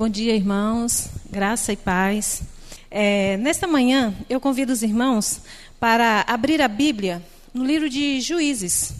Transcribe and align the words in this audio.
Bom 0.00 0.08
dia, 0.08 0.36
irmãos. 0.36 1.08
Graça 1.28 1.72
e 1.72 1.76
paz. 1.76 2.42
É, 2.88 3.36
nesta 3.38 3.66
manhã, 3.66 4.14
eu 4.30 4.38
convido 4.38 4.72
os 4.72 4.84
irmãos 4.84 5.40
para 5.80 6.24
abrir 6.28 6.62
a 6.62 6.68
Bíblia 6.68 7.20
no 7.52 7.64
livro 7.64 7.90
de 7.90 8.20
Juízes. 8.20 8.92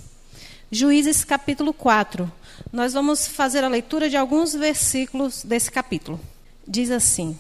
Juízes, 0.73 1.23
capítulo 1.23 1.73
4. 1.73 2.29
Nós 2.73 2.95
vamos 2.95 3.29
fazer 3.29 3.63
a 3.63 3.69
leitura 3.69 4.11
de 4.11 4.17
alguns 4.17 4.55
versículos 4.55 5.45
desse 5.45 5.71
capítulo. 5.71 6.19
Diz 6.67 6.91
assim: 6.91 7.39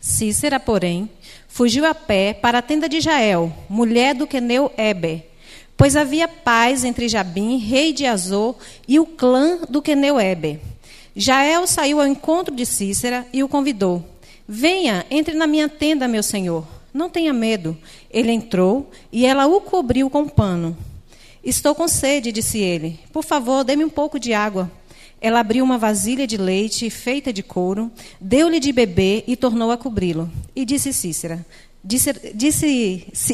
Cícera, 0.00 0.58
porém, 0.58 1.08
fugiu 1.46 1.86
a 1.86 1.94
pé 1.94 2.34
para 2.34 2.58
a 2.58 2.62
tenda 2.62 2.88
de 2.88 3.00
Jael, 3.00 3.56
mulher 3.68 4.12
do 4.12 4.26
queneu 4.26 4.72
Eber, 4.76 5.24
pois 5.76 5.94
havia 5.94 6.26
paz 6.26 6.82
entre 6.82 7.08
Jabim, 7.08 7.58
rei 7.58 7.92
de 7.92 8.04
Azor, 8.06 8.56
e 8.88 8.98
o 8.98 9.06
clã 9.06 9.60
do 9.68 9.80
queneu 9.80 10.18
Eber. 10.18 10.73
Jael 11.16 11.66
saiu 11.66 12.00
ao 12.00 12.06
encontro 12.06 12.54
de 12.54 12.66
Cícera 12.66 13.26
e 13.32 13.42
o 13.42 13.48
convidou. 13.48 14.04
Venha, 14.48 15.06
entre 15.10 15.34
na 15.34 15.46
minha 15.46 15.68
tenda, 15.68 16.08
meu 16.08 16.22
senhor. 16.22 16.66
Não 16.92 17.08
tenha 17.08 17.32
medo. 17.32 17.76
Ele 18.10 18.32
entrou 18.32 18.90
e 19.12 19.24
ela 19.24 19.46
o 19.46 19.60
cobriu 19.60 20.10
com 20.10 20.28
pano. 20.28 20.76
Estou 21.42 21.74
com 21.74 21.86
sede, 21.86 22.32
disse 22.32 22.58
ele. 22.58 22.98
Por 23.12 23.24
favor, 23.24 23.62
dê-me 23.64 23.84
um 23.84 23.90
pouco 23.90 24.18
de 24.18 24.32
água. 24.32 24.70
Ela 25.20 25.40
abriu 25.40 25.64
uma 25.64 25.78
vasilha 25.78 26.26
de 26.26 26.36
leite 26.36 26.90
feita 26.90 27.32
de 27.32 27.42
couro, 27.42 27.90
deu-lhe 28.20 28.60
de 28.60 28.72
beber 28.72 29.24
e 29.26 29.36
tornou 29.36 29.70
a 29.70 29.76
cobri-lo. 29.76 30.30
E 30.54 30.64
disse 30.64 30.92
Cícera: 30.92 31.44
Disse, 31.82 32.12
disse, 32.34 32.66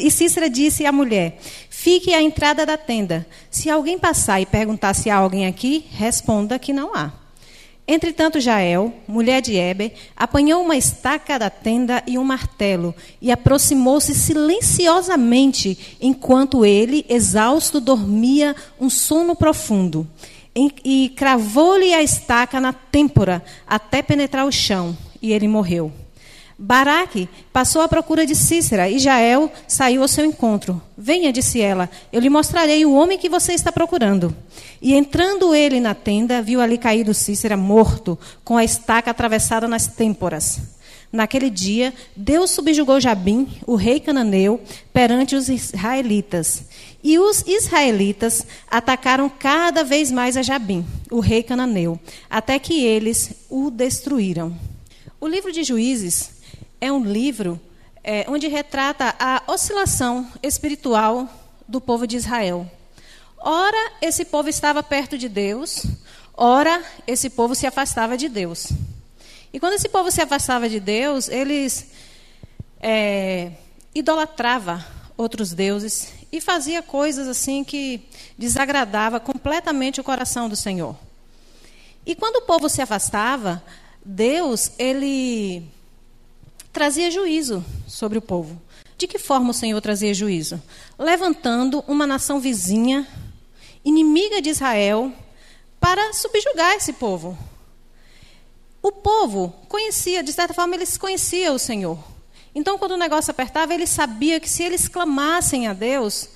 e 0.01 0.11
Cícera 0.11 0.49
disse 0.49 0.85
à 0.85 0.91
mulher: 0.91 1.39
Fique 1.69 2.13
à 2.13 2.21
entrada 2.21 2.65
da 2.65 2.77
tenda. 2.77 3.25
Se 3.49 3.69
alguém 3.69 3.97
passar 3.97 4.39
e 4.39 4.45
perguntar 4.45 4.93
se 4.93 5.09
há 5.09 5.15
alguém 5.17 5.45
aqui, 5.47 5.85
responda 5.91 6.59
que 6.59 6.71
não 6.71 6.95
há. 6.95 7.20
Entretanto, 7.93 8.39
Jael, 8.39 8.93
mulher 9.05 9.41
de 9.41 9.57
Eber, 9.57 9.91
apanhou 10.15 10.63
uma 10.63 10.77
estaca 10.77 11.37
da 11.37 11.49
tenda 11.49 12.01
e 12.07 12.17
um 12.17 12.23
martelo 12.23 12.95
e 13.21 13.29
aproximou-se 13.29 14.15
silenciosamente 14.15 15.97
enquanto 15.99 16.63
ele, 16.63 17.05
exausto, 17.09 17.81
dormia 17.81 18.55
um 18.79 18.89
sono 18.89 19.35
profundo. 19.35 20.07
E 20.55 21.09
cravou-lhe 21.17 21.93
a 21.93 22.01
estaca 22.01 22.61
na 22.61 22.71
têmpora 22.71 23.43
até 23.67 24.01
penetrar 24.01 24.45
o 24.45 24.51
chão, 24.53 24.97
e 25.21 25.33
ele 25.33 25.49
morreu. 25.49 25.91
Baraque 26.63 27.27
passou 27.51 27.81
à 27.81 27.87
procura 27.87 28.23
de 28.23 28.35
Cícera 28.35 28.87
e 28.87 28.99
Jael 28.99 29.51
saiu 29.67 30.03
ao 30.03 30.07
seu 30.07 30.23
encontro. 30.23 30.79
Venha, 30.95 31.33
disse 31.33 31.59
ela, 31.59 31.89
eu 32.13 32.21
lhe 32.21 32.29
mostrarei 32.29 32.85
o 32.85 32.93
homem 32.93 33.17
que 33.17 33.27
você 33.27 33.53
está 33.53 33.71
procurando. 33.71 34.35
E 34.79 34.93
entrando 34.93 35.55
ele 35.55 35.79
na 35.79 35.95
tenda, 35.95 36.39
viu 36.39 36.61
ali 36.61 36.77
caído 36.77 37.15
Cícera 37.15 37.57
morto, 37.57 38.17
com 38.43 38.57
a 38.57 38.63
estaca 38.63 39.09
atravessada 39.09 39.67
nas 39.67 39.87
têmporas. 39.87 40.59
Naquele 41.11 41.49
dia, 41.49 41.91
Deus 42.15 42.51
subjugou 42.51 43.01
Jabim, 43.01 43.47
o 43.65 43.73
rei 43.73 43.99
cananeu, 43.99 44.61
perante 44.93 45.35
os 45.35 45.49
israelitas. 45.49 46.65
E 47.03 47.17
os 47.17 47.43
israelitas 47.47 48.45
atacaram 48.69 49.27
cada 49.27 49.83
vez 49.83 50.11
mais 50.11 50.37
a 50.37 50.43
Jabim, 50.43 50.85
o 51.09 51.21
rei 51.21 51.41
cananeu, 51.41 51.99
até 52.29 52.59
que 52.59 52.85
eles 52.85 53.31
o 53.49 53.71
destruíram. 53.71 54.55
O 55.19 55.27
livro 55.27 55.51
de 55.51 55.63
Juízes 55.63 56.40
é 56.81 56.91
um 56.91 57.03
livro 57.03 57.61
é, 58.03 58.25
onde 58.27 58.47
retrata 58.47 59.15
a 59.19 59.43
oscilação 59.47 60.27
espiritual 60.41 61.29
do 61.67 61.79
povo 61.79 62.07
de 62.07 62.17
Israel. 62.17 62.69
Ora, 63.37 63.91
esse 64.01 64.25
povo 64.25 64.49
estava 64.49 64.81
perto 64.81 65.15
de 65.15 65.29
Deus, 65.29 65.85
ora, 66.35 66.83
esse 67.05 67.29
povo 67.29 67.53
se 67.53 67.67
afastava 67.67 68.17
de 68.17 68.27
Deus. 68.27 68.69
E 69.53 69.59
quando 69.59 69.73
esse 69.73 69.89
povo 69.89 70.09
se 70.09 70.21
afastava 70.21 70.67
de 70.67 70.79
Deus, 70.79 71.29
eles 71.29 71.91
é, 72.79 73.51
idolatrava 73.93 74.83
outros 75.15 75.53
deuses 75.53 76.13
e 76.31 76.41
fazia 76.41 76.81
coisas 76.81 77.27
assim 77.27 77.63
que 77.63 78.01
desagradava 78.37 79.19
completamente 79.19 80.01
o 80.01 80.03
coração 80.03 80.49
do 80.49 80.55
Senhor. 80.55 80.95
E 82.05 82.15
quando 82.15 82.37
o 82.37 82.41
povo 82.41 82.67
se 82.67 82.81
afastava, 82.81 83.63
Deus 84.03 84.71
ele 84.79 85.69
trazia 86.71 87.11
juízo 87.11 87.63
sobre 87.87 88.17
o 88.17 88.21
povo. 88.21 88.61
De 88.97 89.07
que 89.07 89.17
forma 89.17 89.49
o 89.49 89.53
Senhor 89.53 89.79
trazia 89.81 90.13
juízo? 90.13 90.61
Levantando 90.97 91.83
uma 91.87 92.05
nação 92.05 92.39
vizinha, 92.39 93.07
inimiga 93.83 94.41
de 94.41 94.49
Israel, 94.49 95.11
para 95.79 96.13
subjugar 96.13 96.75
esse 96.75 96.93
povo. 96.93 97.37
O 98.81 98.91
povo 98.91 99.53
conhecia, 99.67 100.23
de 100.23 100.31
certa 100.31 100.53
forma, 100.53 100.75
eles 100.75 100.97
conheciam 100.97 101.55
o 101.55 101.59
Senhor. 101.59 101.97
Então, 102.53 102.77
quando 102.77 102.91
o 102.91 102.97
negócio 102.97 103.31
apertava, 103.31 103.73
eles 103.73 103.89
sabiam 103.89 104.39
que 104.39 104.49
se 104.49 104.63
eles 104.63 104.87
clamassem 104.87 105.67
a 105.67 105.73
Deus, 105.73 106.29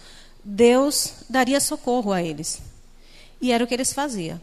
Deus 0.44 1.14
daria 1.30 1.60
socorro 1.60 2.12
a 2.12 2.22
eles. 2.22 2.62
E 3.42 3.52
era 3.52 3.64
o 3.64 3.68
que 3.68 3.74
eles 3.74 3.94
faziam 3.94 4.40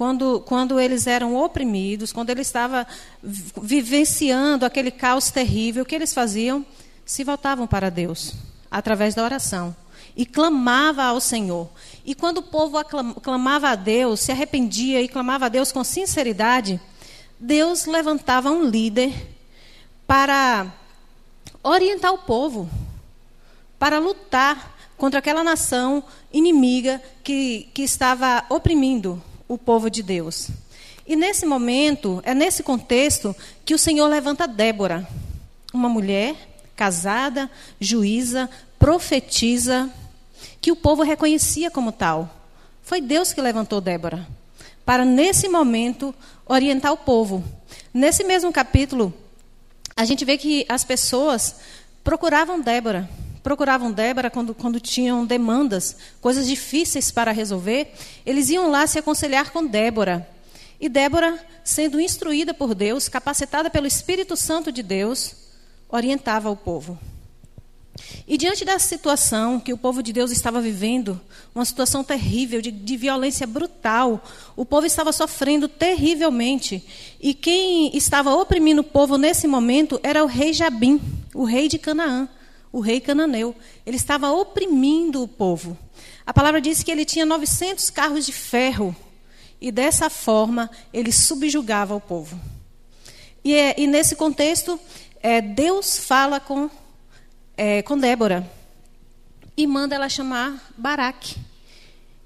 quando, 0.00 0.40
quando 0.46 0.80
eles 0.80 1.06
eram 1.06 1.36
oprimidos, 1.36 2.10
quando 2.10 2.30
ele 2.30 2.40
estava 2.40 2.86
vivenciando 3.22 4.64
aquele 4.64 4.90
caos 4.90 5.30
terrível, 5.30 5.82
o 5.82 5.86
que 5.86 5.94
eles 5.94 6.14
faziam? 6.14 6.64
Se 7.04 7.22
voltavam 7.22 7.66
para 7.66 7.90
Deus, 7.90 8.32
através 8.70 9.14
da 9.14 9.22
oração. 9.22 9.76
E 10.16 10.24
clamava 10.24 11.04
ao 11.04 11.20
Senhor. 11.20 11.68
E 12.02 12.14
quando 12.14 12.38
o 12.38 12.42
povo 12.42 12.82
clamava 13.22 13.68
a 13.68 13.74
Deus, 13.74 14.20
se 14.20 14.32
arrependia 14.32 15.02
e 15.02 15.08
clamava 15.08 15.44
a 15.44 15.48
Deus 15.50 15.70
com 15.70 15.84
sinceridade, 15.84 16.80
Deus 17.38 17.84
levantava 17.84 18.50
um 18.50 18.64
líder 18.64 19.12
para 20.06 20.66
orientar 21.62 22.14
o 22.14 22.18
povo, 22.20 22.70
para 23.78 23.98
lutar 23.98 24.78
contra 24.96 25.18
aquela 25.18 25.44
nação 25.44 26.02
inimiga 26.32 27.02
que, 27.22 27.68
que 27.74 27.82
estava 27.82 28.46
oprimindo 28.48 29.22
o 29.50 29.58
povo 29.58 29.90
de 29.90 30.00
Deus. 30.00 30.48
E 31.04 31.16
nesse 31.16 31.44
momento, 31.44 32.22
é 32.24 32.32
nesse 32.32 32.62
contexto 32.62 33.34
que 33.64 33.74
o 33.74 33.78
Senhor 33.78 34.06
levanta 34.06 34.46
Débora, 34.46 35.06
uma 35.74 35.88
mulher 35.88 36.36
casada, 36.76 37.50
juíza, 37.80 38.48
profetiza, 38.78 39.90
que 40.60 40.70
o 40.70 40.76
povo 40.76 41.02
reconhecia 41.02 41.68
como 41.68 41.90
tal. 41.90 42.32
Foi 42.80 43.00
Deus 43.00 43.32
que 43.32 43.40
levantou 43.40 43.80
Débora 43.80 44.24
para 44.84 45.04
nesse 45.04 45.48
momento 45.48 46.14
orientar 46.46 46.92
o 46.92 46.96
povo. 46.96 47.44
Nesse 47.92 48.22
mesmo 48.22 48.52
capítulo, 48.52 49.12
a 49.96 50.04
gente 50.04 50.24
vê 50.24 50.38
que 50.38 50.64
as 50.68 50.84
pessoas 50.84 51.56
procuravam 52.04 52.60
Débora 52.60 53.08
procuravam 53.42 53.92
Débora 53.92 54.30
quando, 54.30 54.54
quando 54.54 54.80
tinham 54.80 55.24
demandas, 55.24 55.96
coisas 56.20 56.46
difíceis 56.46 57.10
para 57.10 57.32
resolver, 57.32 57.92
eles 58.24 58.48
iam 58.50 58.70
lá 58.70 58.86
se 58.86 58.98
aconselhar 58.98 59.50
com 59.50 59.66
Débora. 59.66 60.28
E 60.80 60.88
Débora, 60.88 61.38
sendo 61.62 62.00
instruída 62.00 62.54
por 62.54 62.74
Deus, 62.74 63.08
capacitada 63.08 63.68
pelo 63.68 63.86
Espírito 63.86 64.36
Santo 64.36 64.72
de 64.72 64.82
Deus, 64.82 65.34
orientava 65.88 66.50
o 66.50 66.56
povo. 66.56 66.98
E 68.26 68.38
diante 68.38 68.64
da 68.64 68.78
situação 68.78 69.60
que 69.60 69.72
o 69.72 69.78
povo 69.78 70.02
de 70.02 70.12
Deus 70.12 70.30
estava 70.30 70.60
vivendo, 70.60 71.20
uma 71.54 71.64
situação 71.64 72.02
terrível, 72.02 72.62
de, 72.62 72.70
de, 72.70 72.96
violência 72.96 73.46
brutal, 73.46 74.24
o 74.56 74.64
povo 74.64 74.86
estava 74.86 75.12
sofrendo 75.12 75.68
terrivelmente. 75.68 76.82
E 77.20 77.34
quem 77.34 77.94
estava 77.94 78.34
oprimindo 78.34 78.80
o 78.80 78.84
povo 78.84 79.18
nesse 79.18 79.46
momento 79.46 80.00
era 80.02 80.24
o 80.24 80.26
rei 80.26 80.52
Jabim, 80.52 81.00
o 81.34 81.44
rei 81.44 81.68
de 81.68 81.78
Canaã 81.78 82.28
o 82.72 82.80
rei 82.80 83.00
cananeu. 83.00 83.54
Ele 83.84 83.96
estava 83.96 84.30
oprimindo 84.30 85.22
o 85.22 85.28
povo. 85.28 85.76
A 86.26 86.32
palavra 86.32 86.60
diz 86.60 86.82
que 86.82 86.90
ele 86.90 87.04
tinha 87.04 87.26
900 87.26 87.90
carros 87.90 88.26
de 88.26 88.32
ferro. 88.32 88.94
E 89.60 89.70
dessa 89.70 90.08
forma 90.08 90.70
ele 90.92 91.12
subjugava 91.12 91.94
o 91.94 92.00
povo. 92.00 92.40
E, 93.44 93.54
é, 93.54 93.74
e 93.78 93.86
nesse 93.86 94.16
contexto, 94.16 94.78
é, 95.22 95.40
Deus 95.40 95.98
fala 95.98 96.40
com, 96.40 96.70
é, 97.56 97.82
com 97.82 97.98
Débora 97.98 98.48
e 99.56 99.66
manda 99.66 99.94
ela 99.94 100.08
chamar 100.08 100.72
Baraque. 100.76 101.36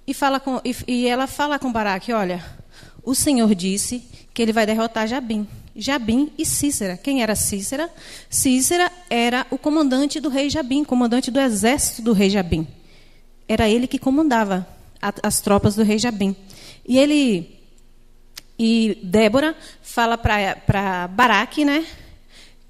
E, 0.06 0.12
fala 0.12 0.38
com, 0.38 0.60
e, 0.64 0.76
e 0.86 1.06
ela 1.06 1.26
fala 1.26 1.58
com 1.58 1.72
Baraque: 1.72 2.12
Olha, 2.12 2.44
o 3.02 3.14
Senhor 3.14 3.52
disse 3.54 4.04
que 4.32 4.42
ele 4.42 4.52
vai 4.52 4.66
derrotar 4.66 5.08
Jabim. 5.08 5.46
Jabim 5.76 6.30
e 6.38 6.44
Cícera. 6.46 6.96
Quem 6.96 7.22
era 7.22 7.34
Cícera? 7.34 7.90
Cícera 8.30 8.90
era 9.10 9.46
o 9.50 9.58
comandante 9.58 10.20
do 10.20 10.28
rei 10.28 10.48
Jabim, 10.48 10.84
comandante 10.84 11.30
do 11.30 11.40
exército 11.40 12.02
do 12.02 12.12
rei 12.12 12.30
Jabim. 12.30 12.66
Era 13.48 13.68
ele 13.68 13.86
que 13.86 13.98
comandava 13.98 14.66
as 15.22 15.40
tropas 15.40 15.74
do 15.74 15.82
rei 15.82 15.98
Jabim. 15.98 16.34
E 16.86 16.98
ele 16.98 17.54
e 18.58 18.98
Débora 19.02 19.56
fala 19.82 20.16
para 20.16 21.08
Baraque, 21.08 21.64
né, 21.64 21.84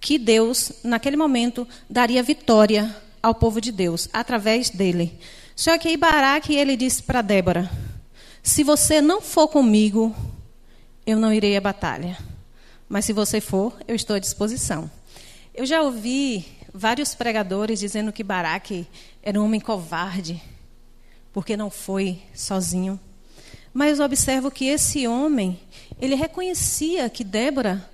que 0.01 0.19
Deus 0.19 0.73
naquele 0.83 1.17
momento 1.17 1.69
daria 1.89 2.23
vitória 2.23 2.95
ao 3.23 3.35
povo 3.35 3.61
de 3.61 3.71
Deus 3.71 4.09
através 4.13 4.71
dele. 4.71 5.19
Só 5.55 5.79
que 5.79 5.89
aí 5.89 5.97
Baraque 5.97 6.55
ele 6.55 6.77
disse 6.77 7.03
para 7.03 7.23
Débora: 7.23 7.71
Se 8.43 8.65
você 8.65 9.01
não 9.01 9.21
for 9.21 9.49
comigo, 9.49 10.15
eu 11.07 11.19
não 11.19 11.33
irei 11.33 11.57
à 11.57 11.61
batalha. 11.61 12.17
Mas 12.95 13.07
se 13.07 13.13
você 13.13 13.41
for, 13.41 13.77
eu 13.89 13.97
estou 13.97 14.15
à 14.15 14.21
disposição. 14.21 14.89
Eu 15.53 15.67
já 15.67 15.83
ouvi 15.83 16.47
vários 16.73 17.13
pregadores 17.13 17.81
dizendo 17.81 18.13
que 18.13 18.23
Baraque 18.23 18.87
era 19.21 19.41
um 19.41 19.45
homem 19.47 19.59
covarde, 19.59 20.41
porque 21.33 21.57
não 21.57 21.71
foi 21.71 22.23
sozinho. 22.33 23.01
Mas 23.73 23.99
observo 23.99 24.49
que 24.49 24.67
esse 24.67 25.09
homem, 25.09 25.59
ele 26.01 26.15
reconhecia 26.15 27.11
que 27.11 27.25
Débora 27.25 27.85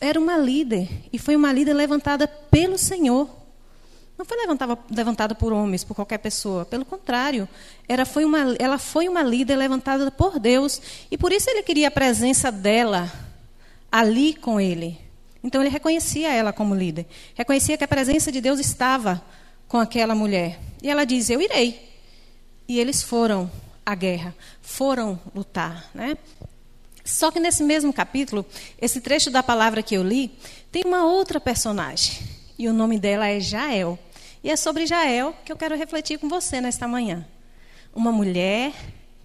era 0.00 0.20
uma 0.20 0.38
líder, 0.38 0.88
e 1.12 1.18
foi 1.18 1.34
uma 1.34 1.52
líder 1.52 1.74
levantada 1.74 2.28
pelo 2.28 2.78
Senhor. 2.78 3.28
Não 4.16 4.24
foi 4.24 4.36
levantada, 4.88 5.34
por 5.34 5.52
homens, 5.52 5.82
por 5.82 5.96
qualquer 5.96 6.18
pessoa. 6.18 6.64
Pelo 6.64 6.84
contrário, 6.84 7.48
ela 7.88 8.04
foi, 8.04 8.24
uma, 8.24 8.54
ela 8.60 8.78
foi 8.78 9.08
uma 9.08 9.24
líder 9.24 9.56
levantada 9.56 10.12
por 10.12 10.38
Deus. 10.38 10.80
E 11.10 11.18
por 11.18 11.32
isso 11.32 11.50
ele 11.50 11.64
queria 11.64 11.88
a 11.88 11.90
presença 11.90 12.52
dela 12.52 13.10
ali 13.94 14.34
com 14.34 14.60
ele. 14.60 14.98
Então 15.40 15.62
ele 15.62 15.70
reconhecia 15.70 16.32
ela 16.32 16.52
como 16.52 16.74
líder. 16.74 17.06
Reconhecia 17.32 17.78
que 17.78 17.84
a 17.84 17.88
presença 17.88 18.32
de 18.32 18.40
Deus 18.40 18.58
estava 18.58 19.22
com 19.68 19.78
aquela 19.78 20.16
mulher. 20.16 20.58
E 20.82 20.90
ela 20.90 21.04
diz: 21.04 21.30
Eu 21.30 21.40
irei. 21.40 21.94
E 22.66 22.80
eles 22.80 23.04
foram 23.04 23.48
à 23.86 23.94
guerra, 23.94 24.34
foram 24.60 25.20
lutar. 25.32 25.88
Né? 25.94 26.16
Só 27.04 27.30
que 27.30 27.38
nesse 27.38 27.62
mesmo 27.62 27.92
capítulo, 27.92 28.44
esse 28.80 29.00
trecho 29.00 29.30
da 29.30 29.44
palavra 29.44 29.80
que 29.80 29.94
eu 29.94 30.02
li, 30.02 30.36
tem 30.72 30.82
uma 30.84 31.04
outra 31.04 31.38
personagem. 31.38 32.18
E 32.58 32.66
o 32.66 32.72
nome 32.72 32.98
dela 32.98 33.28
é 33.28 33.38
Jael. 33.38 33.96
E 34.42 34.50
é 34.50 34.56
sobre 34.56 34.86
Jael 34.86 35.36
que 35.44 35.52
eu 35.52 35.56
quero 35.56 35.76
refletir 35.76 36.18
com 36.18 36.28
você 36.28 36.60
nesta 36.60 36.88
manhã. 36.88 37.24
Uma 37.94 38.10
mulher 38.10 38.72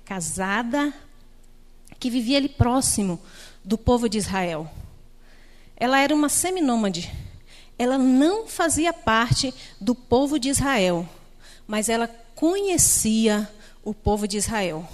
casada 0.05 0.93
que 1.99 2.09
vivia 2.09 2.37
ali 2.37 2.49
próximo 2.49 3.19
do 3.69 3.77
povo 3.77 4.09
de 4.09 4.17
Israel. 4.17 4.67
Ela 5.77 5.99
era 5.99 6.13
uma 6.13 6.27
seminômade. 6.27 7.13
Ela 7.77 7.99
não 7.99 8.47
fazia 8.47 8.91
parte 8.91 9.53
do 9.79 9.93
povo 9.93 10.39
de 10.39 10.49
Israel, 10.49 11.07
mas 11.67 11.87
ela 11.87 12.07
conhecia 12.33 13.47
o 13.83 13.93
povo 13.93 14.27
de 14.27 14.37
Israel. 14.37 14.89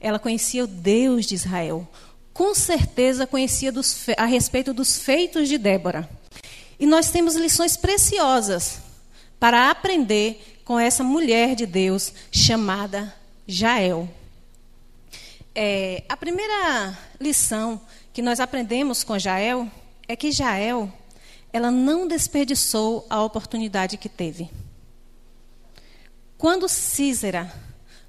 Ela 0.00 0.18
conhecia 0.18 0.64
o 0.64 0.66
Deus 0.66 1.26
de 1.26 1.36
Israel. 1.36 1.88
Com 2.34 2.56
certeza 2.56 3.24
conhecia 3.24 3.70
dos, 3.70 4.04
a 4.16 4.24
respeito 4.24 4.74
dos 4.74 4.98
feitos 4.98 5.48
de 5.48 5.56
Débora. 5.56 6.10
E 6.80 6.86
nós 6.86 7.10
temos 7.10 7.36
lições 7.36 7.76
preciosas 7.76 8.80
para 9.38 9.70
aprender 9.70 10.58
com 10.64 10.76
essa 10.76 11.04
mulher 11.04 11.54
de 11.54 11.64
Deus 11.64 12.12
chamada 12.32 13.14
Jael. 13.46 14.10
É, 15.58 16.04
a 16.06 16.18
primeira 16.18 16.98
lição 17.18 17.80
que 18.12 18.20
nós 18.20 18.40
aprendemos 18.40 19.02
com 19.02 19.18
Jael 19.18 19.66
é 20.06 20.14
que 20.14 20.30
Jael 20.30 20.92
ela 21.50 21.70
não 21.70 22.06
desperdiçou 22.06 23.06
a 23.08 23.22
oportunidade 23.22 23.96
que 23.96 24.10
teve. 24.10 24.50
Quando 26.36 26.68
Císera, 26.68 27.50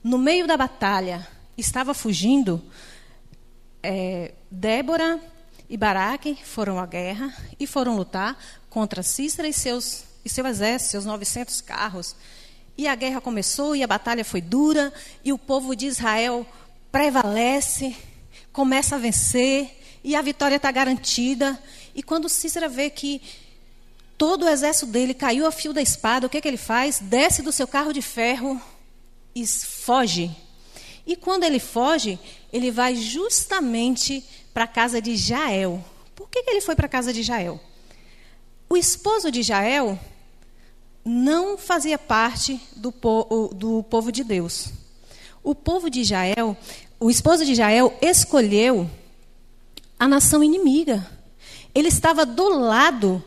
no 0.04 0.18
meio 0.18 0.46
da 0.46 0.58
batalha, 0.58 1.26
estava 1.58 1.94
fugindo, 1.94 2.62
é, 3.82 4.34
Débora 4.52 5.18
e 5.70 5.78
Baraque 5.78 6.38
foram 6.44 6.78
à 6.78 6.86
guerra 6.86 7.34
e 7.58 7.66
foram 7.66 7.96
lutar 7.96 8.38
contra 8.70 9.02
Cícera 9.02 9.48
e, 9.48 9.54
seus, 9.54 10.04
e 10.26 10.28
seu 10.28 10.46
exército, 10.46 10.92
seus 10.92 11.06
900 11.06 11.62
carros. 11.62 12.14
E 12.78 12.90
a 12.90 12.96
guerra 12.96 13.22
começou 13.22 13.74
e 13.74 13.84
a 13.84 13.88
batalha 13.88 14.26
foi 14.26 14.42
dura 14.42 14.92
e 15.24 15.32
o 15.32 15.38
povo 15.38 15.78
de 15.78 15.86
Israel 15.86 16.46
prevalece, 16.92 17.96
começa 18.52 18.96
a 18.96 19.00
vencer 19.00 19.80
e 20.04 20.16
a 20.16 20.22
vitória 20.22 20.56
está 20.56 20.72
garantida. 20.72 21.62
E 21.94 22.02
quando 22.02 22.30
Cícera 22.30 22.70
vê 22.70 22.90
que 22.90 23.22
todo 24.18 24.46
o 24.46 24.50
exército 24.50 24.88
dele 24.88 25.14
caiu 25.14 25.46
a 25.46 25.52
fio 25.52 25.74
da 25.74 25.82
espada, 25.82 26.28
o 26.28 26.30
que, 26.30 26.42
que 26.42 26.48
ele 26.48 26.58
faz? 26.58 27.00
Desce 27.00 27.42
do 27.42 27.52
seu 27.52 27.68
carro 27.68 27.94
de 27.94 28.02
ferro 28.02 28.62
e 29.36 29.46
foge. 29.46 30.36
E 31.06 31.16
quando 31.16 31.44
ele 31.44 31.60
foge, 31.60 32.20
ele 32.52 32.72
vai 32.72 32.96
justamente 32.96 34.24
para 34.54 34.64
a 34.66 34.68
casa 34.68 35.02
de 35.02 35.16
Jael. 35.16 35.84
Por 36.16 36.30
que, 36.30 36.42
que 36.42 36.50
ele 36.50 36.62
foi 36.62 36.76
para 36.76 36.88
a 36.88 36.90
casa 36.90 37.14
de 37.14 37.22
Jael? 37.22 37.60
O 38.70 38.76
esposo 38.76 39.32
de 39.32 39.44
Jael 39.44 39.98
não 41.06 41.58
fazia 41.58 41.98
parte 41.98 42.60
do, 42.76 42.92
po 42.92 43.50
do 43.54 43.84
povo 43.84 44.12
de 44.12 44.24
Deus. 44.24 44.70
O 45.48 45.56
povo 45.56 45.90
de 45.90 46.04
Jael, 46.04 46.58
o 47.00 47.10
esposo 47.10 47.46
de 47.46 47.56
Jael 47.56 47.98
escolheu 48.02 48.86
a 49.98 50.06
nação 50.06 50.44
inimiga. 50.44 51.10
Ele 51.74 51.88
estava 51.88 52.26
do 52.26 52.50
lado 52.50 53.24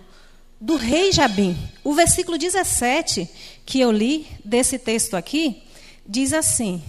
do 0.61 0.77
rei 0.77 1.13
Jabim. 1.13 1.57
O 1.83 1.95
versículo 1.95 2.37
17 2.37 3.27
que 3.65 3.81
eu 3.81 3.91
li 3.91 4.27
desse 4.45 4.79
texto 4.79 5.17
aqui 5.17 5.63
diz 6.07 6.35
assim: 6.35 6.83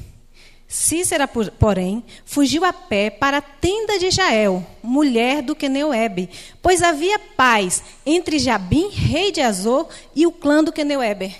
Cícera, 0.68 1.30
porém, 1.30 2.04
fugiu 2.25 2.66
a 2.66 2.74
pé 2.74 3.10
para 3.10 3.38
a 3.38 3.42
tenda 3.42 3.98
de 3.98 4.12
Jael, 4.12 4.68
mulher 4.84 5.42
do 5.42 5.56
Queneuebe, 5.56 6.30
pois 6.62 6.84
havia 6.84 7.18
paz 7.18 7.81
entre 8.06 8.38
Jabim, 8.38 8.89
rei 8.89 9.31
de 9.31 9.39
Azor, 9.39 9.88
e 10.13 10.27
o 10.27 10.31
clã 10.34 10.62
do 10.62 10.74
Queneuebe. 10.74 11.34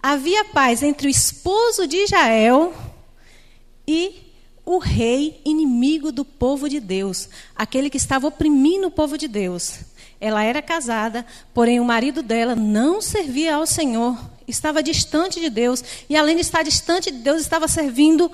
Havia 0.00 0.44
paz 0.44 0.82
entre 0.82 1.08
o 1.08 1.10
esposo 1.10 1.88
de 1.88 2.06
Jael 2.06 2.74
e 3.86 4.32
o 4.64 4.78
rei 4.78 5.40
inimigo 5.44 6.10
do 6.10 6.24
povo 6.24 6.68
de 6.68 6.80
Deus, 6.80 7.28
aquele 7.54 7.90
que 7.90 7.96
estava 7.96 8.26
oprimindo 8.26 8.86
o 8.86 8.90
povo 8.90 9.18
de 9.18 9.28
Deus. 9.28 9.80
Ela 10.20 10.42
era 10.42 10.62
casada, 10.62 11.26
porém 11.52 11.80
o 11.80 11.84
marido 11.84 12.22
dela 12.22 12.56
não 12.56 13.00
servia 13.00 13.56
ao 13.56 13.66
Senhor, 13.66 14.18
estava 14.48 14.82
distante 14.82 15.38
de 15.38 15.50
Deus, 15.50 15.84
e 16.08 16.16
além 16.16 16.36
de 16.36 16.42
estar 16.42 16.62
distante 16.62 17.10
de 17.10 17.18
Deus, 17.18 17.40
estava 17.40 17.68
servindo 17.68 18.30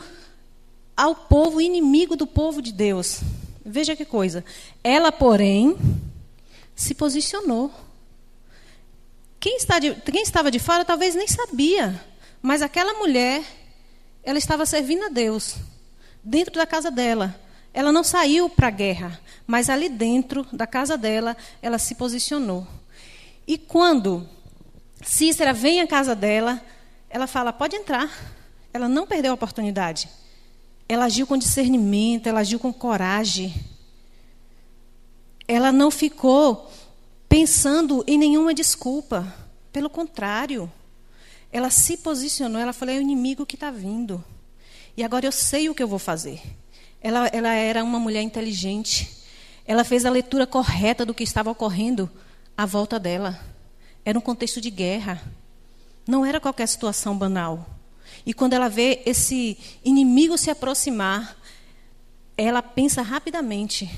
ao 0.97 1.15
povo 1.15 1.61
inimigo 1.61 2.15
do 2.15 2.27
povo 2.27 2.63
de 2.63 2.73
Deus. 2.73 3.21
Veja 3.65 3.97
que 3.97 4.05
coisa. 4.05 4.45
Ela, 4.85 5.11
porém, 5.11 5.77
se 6.75 6.95
posicionou. 6.95 7.73
Quem, 9.39 9.59
de, 9.81 9.95
quem 10.13 10.23
estava 10.23 10.51
de 10.51 10.59
fora 10.59 10.85
talvez 10.85 11.15
nem 11.15 11.27
sabia, 11.27 12.05
mas 12.43 12.63
aquela 12.63 12.95
mulher, 12.95 13.43
ela 14.23 14.39
estava 14.39 14.67
servindo 14.67 15.05
a 15.05 15.09
Deus, 15.09 15.57
dentro 16.23 16.55
da 16.55 16.67
casa 16.67 16.91
dela. 16.91 17.35
Ela 17.73 17.93
não 17.93 18.03
saiu 18.03 18.49
para 18.49 18.69
a 18.69 18.71
guerra, 18.71 19.21
mas 19.47 19.71
ali 19.71 19.89
dentro 19.89 20.47
da 20.53 20.67
casa 20.67 20.99
dela, 20.99 21.37
ela 21.63 21.79
se 21.79 21.95
posicionou. 21.95 22.67
E 23.47 23.57
quando 23.57 24.29
Cícera 25.03 25.53
vem 25.53 25.81
à 25.81 25.87
casa 25.87 26.15
dela, 26.15 26.61
ela 27.09 27.27
fala: 27.27 27.53
pode 27.53 27.77
entrar. 27.77 28.11
Ela 28.73 28.89
não 28.89 29.07
perdeu 29.07 29.33
a 29.33 29.35
oportunidade. 29.35 30.09
Ela 30.89 31.07
agiu 31.07 31.27
com 31.27 31.37
discernimento, 31.37 32.29
ela 32.29 32.41
agiu 32.41 32.59
com 32.59 32.73
coragem. 32.73 33.55
Ela 35.47 35.73
não 35.73 35.91
ficou 35.91 36.71
pensando 37.29 38.05
em 38.07 38.19
nenhuma 38.19 38.55
desculpa. 38.55 39.33
Pelo 39.73 39.89
contrário, 39.89 40.71
ela 41.53 41.71
se 41.71 41.97
posicionou. 41.97 42.61
Ela 42.61 42.73
falou: 42.73 42.95
é 42.95 42.99
o 42.99 43.03
inimigo 43.03 43.47
que 43.47 43.57
está 43.57 43.71
vindo. 43.71 44.23
E 44.97 45.03
agora 45.03 45.27
eu 45.27 45.33
sei 45.33 45.69
o 45.69 45.75
que 45.75 45.83
eu 45.83 45.89
vou 45.89 45.99
fazer. 45.99 46.41
Ela, 47.01 47.27
ela 47.29 47.53
era 47.55 47.83
uma 47.83 47.99
mulher 47.99 48.23
inteligente. 48.23 49.19
Ela 49.67 49.85
fez 49.85 50.05
a 50.05 50.11
leitura 50.11 50.47
correta 50.47 51.07
do 51.07 51.15
que 51.15 51.23
estava 51.23 51.51
ocorrendo 51.51 52.11
à 52.57 52.67
volta 52.67 52.99
dela. 52.99 53.39
Era 54.05 54.19
um 54.19 54.23
contexto 54.23 54.61
de 54.61 54.71
guerra. 54.71 55.23
Não 56.07 56.25
era 56.25 56.41
qualquer 56.41 56.67
situação 56.67 57.17
banal. 57.17 57.67
E 58.27 58.35
quando 58.35 58.53
ela 58.53 58.69
vê 58.69 59.03
esse 59.07 59.57
inimigo 59.85 60.37
se 60.37 60.51
aproximar, 60.51 61.37
ela 62.37 62.63
pensa 62.63 63.03
rapidamente. 63.03 63.89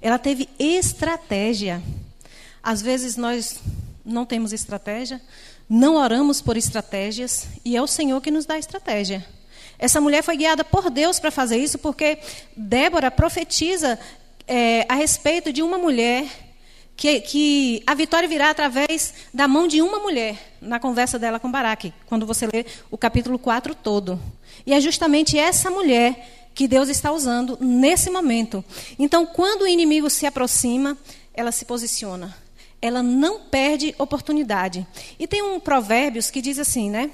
Ela 0.00 0.18
teve 0.18 0.48
estratégia. 0.58 1.82
Às 2.62 2.82
vezes 2.82 3.16
nós 3.16 3.60
não 4.04 4.24
temos 4.24 4.52
estratégia, 4.52 5.20
não 5.68 5.96
oramos 5.96 6.40
por 6.40 6.56
estratégias, 6.56 7.46
e 7.64 7.76
é 7.76 7.82
o 7.82 7.86
Senhor 7.86 8.20
que 8.20 8.30
nos 8.30 8.46
dá 8.46 8.58
estratégia. 8.58 9.24
Essa 9.78 10.00
mulher 10.00 10.22
foi 10.22 10.36
guiada 10.36 10.64
por 10.64 10.90
Deus 10.90 11.20
para 11.20 11.30
fazer 11.30 11.58
isso, 11.58 11.78
porque 11.78 12.18
Débora 12.56 13.10
profetiza 13.10 13.98
é, 14.46 14.84
a 14.88 14.94
respeito 14.94 15.52
de 15.52 15.62
uma 15.62 15.78
mulher 15.78 16.26
que, 16.96 17.20
que, 17.20 17.82
a 17.86 17.94
vitória 17.94 18.28
virá 18.28 18.50
através 18.50 19.14
da 19.32 19.46
mão 19.46 19.68
de 19.68 19.80
uma 19.80 20.00
mulher, 20.00 20.56
na 20.60 20.80
conversa 20.80 21.16
dela 21.16 21.38
com 21.38 21.48
Baraque, 21.48 21.92
quando 22.06 22.26
você 22.26 22.46
lê 22.46 22.66
o 22.90 22.98
capítulo 22.98 23.38
4 23.38 23.72
todo. 23.74 24.18
E 24.66 24.72
é 24.72 24.80
justamente 24.80 25.38
essa 25.38 25.70
mulher 25.70 26.50
que 26.56 26.66
Deus 26.66 26.88
está 26.88 27.12
usando 27.12 27.56
nesse 27.60 28.10
momento. 28.10 28.64
Então, 28.98 29.24
quando 29.24 29.62
o 29.62 29.68
inimigo 29.68 30.10
se 30.10 30.26
aproxima, 30.26 30.98
ela 31.32 31.52
se 31.52 31.64
posiciona. 31.64 32.36
Ela 32.80 33.02
não 33.02 33.40
perde 33.40 33.94
oportunidade. 33.98 34.86
E 35.18 35.26
tem 35.26 35.42
um 35.42 35.58
provérbios 35.58 36.30
que 36.30 36.40
diz 36.40 36.58
assim, 36.58 36.90
né? 36.90 37.10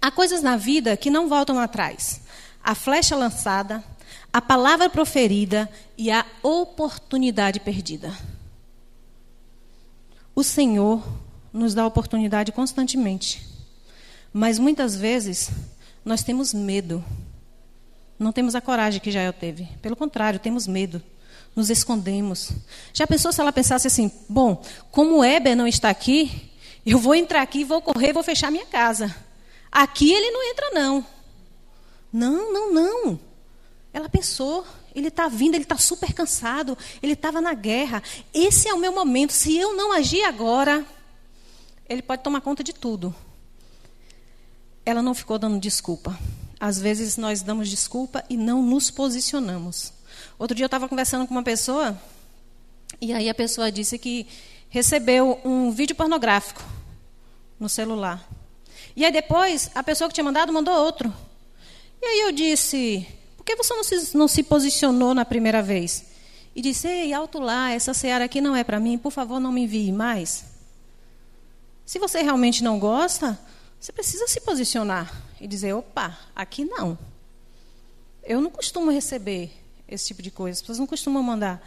Há 0.00 0.10
coisas 0.10 0.42
na 0.42 0.56
vida 0.56 0.96
que 0.96 1.10
não 1.10 1.28
voltam 1.28 1.58
atrás. 1.58 2.22
A 2.62 2.74
flecha 2.74 3.16
lançada, 3.16 3.82
a 4.32 4.40
palavra 4.40 4.88
proferida 4.88 5.70
e 5.96 6.10
a 6.10 6.24
oportunidade 6.42 7.60
perdida. 7.60 8.16
O 10.34 10.42
Senhor 10.44 11.02
nos 11.52 11.74
dá 11.74 11.86
oportunidade 11.86 12.52
constantemente, 12.52 13.46
mas 14.32 14.58
muitas 14.58 14.94
vezes 14.96 15.50
nós 16.04 16.22
temos 16.22 16.54
medo. 16.54 17.04
Não 18.18 18.32
temos 18.32 18.54
a 18.54 18.60
coragem 18.60 19.00
que 19.00 19.10
Jael 19.10 19.32
teve. 19.32 19.68
Pelo 19.82 19.96
contrário, 19.96 20.38
temos 20.38 20.66
medo. 20.66 21.02
Nos 21.54 21.68
escondemos. 21.68 22.50
Já 22.92 23.06
pensou 23.06 23.32
se 23.32 23.40
ela 23.40 23.52
pensasse 23.52 23.86
assim: 23.86 24.10
bom, 24.28 24.62
como 24.90 25.18
o 25.18 25.24
Eber 25.24 25.56
não 25.56 25.66
está 25.66 25.90
aqui, 25.90 26.50
eu 26.84 26.98
vou 26.98 27.14
entrar 27.14 27.42
aqui, 27.42 27.64
vou 27.64 27.82
correr, 27.82 28.12
vou 28.12 28.22
fechar 28.22 28.50
minha 28.50 28.66
casa. 28.66 29.14
Aqui 29.70 30.12
ele 30.12 30.30
não 30.30 30.50
entra, 30.50 30.70
não. 30.72 31.06
Não, 32.12 32.52
não, 32.52 32.72
não. 32.72 33.20
Ela 33.92 34.08
pensou, 34.08 34.64
ele 34.94 35.08
está 35.08 35.28
vindo, 35.28 35.54
ele 35.54 35.64
está 35.64 35.76
super 35.76 36.12
cansado, 36.12 36.76
ele 37.02 37.12
estava 37.12 37.40
na 37.40 37.54
guerra. 37.54 38.02
Esse 38.32 38.68
é 38.68 38.74
o 38.74 38.78
meu 38.78 38.92
momento. 38.92 39.32
Se 39.32 39.56
eu 39.56 39.76
não 39.76 39.92
agir 39.92 40.22
agora, 40.24 40.84
ele 41.88 42.02
pode 42.02 42.22
tomar 42.22 42.40
conta 42.40 42.64
de 42.64 42.72
tudo. 42.72 43.14
Ela 44.84 45.02
não 45.02 45.14
ficou 45.14 45.38
dando 45.38 45.60
desculpa. 45.60 46.18
Às 46.58 46.78
vezes 46.78 47.16
nós 47.16 47.42
damos 47.42 47.68
desculpa 47.68 48.24
e 48.28 48.36
não 48.36 48.62
nos 48.62 48.90
posicionamos. 48.90 49.92
Outro 50.40 50.56
dia 50.56 50.64
eu 50.64 50.68
estava 50.68 50.88
conversando 50.88 51.26
com 51.26 51.34
uma 51.34 51.42
pessoa, 51.42 52.00
e 52.98 53.12
aí 53.12 53.28
a 53.28 53.34
pessoa 53.34 53.70
disse 53.70 53.98
que 53.98 54.26
recebeu 54.70 55.38
um 55.44 55.70
vídeo 55.70 55.94
pornográfico 55.94 56.62
no 57.58 57.68
celular. 57.68 58.26
E 58.96 59.04
aí 59.04 59.12
depois, 59.12 59.70
a 59.74 59.82
pessoa 59.82 60.08
que 60.08 60.14
tinha 60.14 60.24
mandado 60.24 60.50
mandou 60.50 60.72
outro. 60.72 61.12
E 62.00 62.06
aí 62.06 62.20
eu 62.20 62.32
disse: 62.32 63.06
por 63.36 63.44
que 63.44 63.54
você 63.54 63.74
não 63.74 63.84
se, 63.84 64.16
não 64.16 64.26
se 64.26 64.42
posicionou 64.42 65.12
na 65.12 65.26
primeira 65.26 65.62
vez? 65.62 66.06
E 66.56 66.62
disse: 66.62 66.88
ei, 66.88 67.12
alto 67.12 67.38
lá, 67.38 67.70
essa 67.70 67.92
seara 67.92 68.24
aqui 68.24 68.40
não 68.40 68.56
é 68.56 68.64
para 68.64 68.80
mim, 68.80 68.96
por 68.96 69.12
favor, 69.12 69.40
não 69.40 69.52
me 69.52 69.64
envie 69.64 69.92
mais. 69.92 70.46
Se 71.84 71.98
você 71.98 72.22
realmente 72.22 72.64
não 72.64 72.78
gosta, 72.78 73.38
você 73.78 73.92
precisa 73.92 74.26
se 74.26 74.40
posicionar 74.40 75.22
e 75.38 75.46
dizer: 75.46 75.74
opa, 75.74 76.18
aqui 76.34 76.64
não. 76.64 76.98
Eu 78.24 78.40
não 78.40 78.50
costumo 78.50 78.90
receber 78.90 79.59
esse 79.90 80.06
tipo 80.06 80.22
de 80.22 80.30
coisa, 80.30 80.56
as 80.56 80.60
pessoas 80.60 80.78
não 80.78 80.86
costumam 80.86 81.22
mandar. 81.22 81.60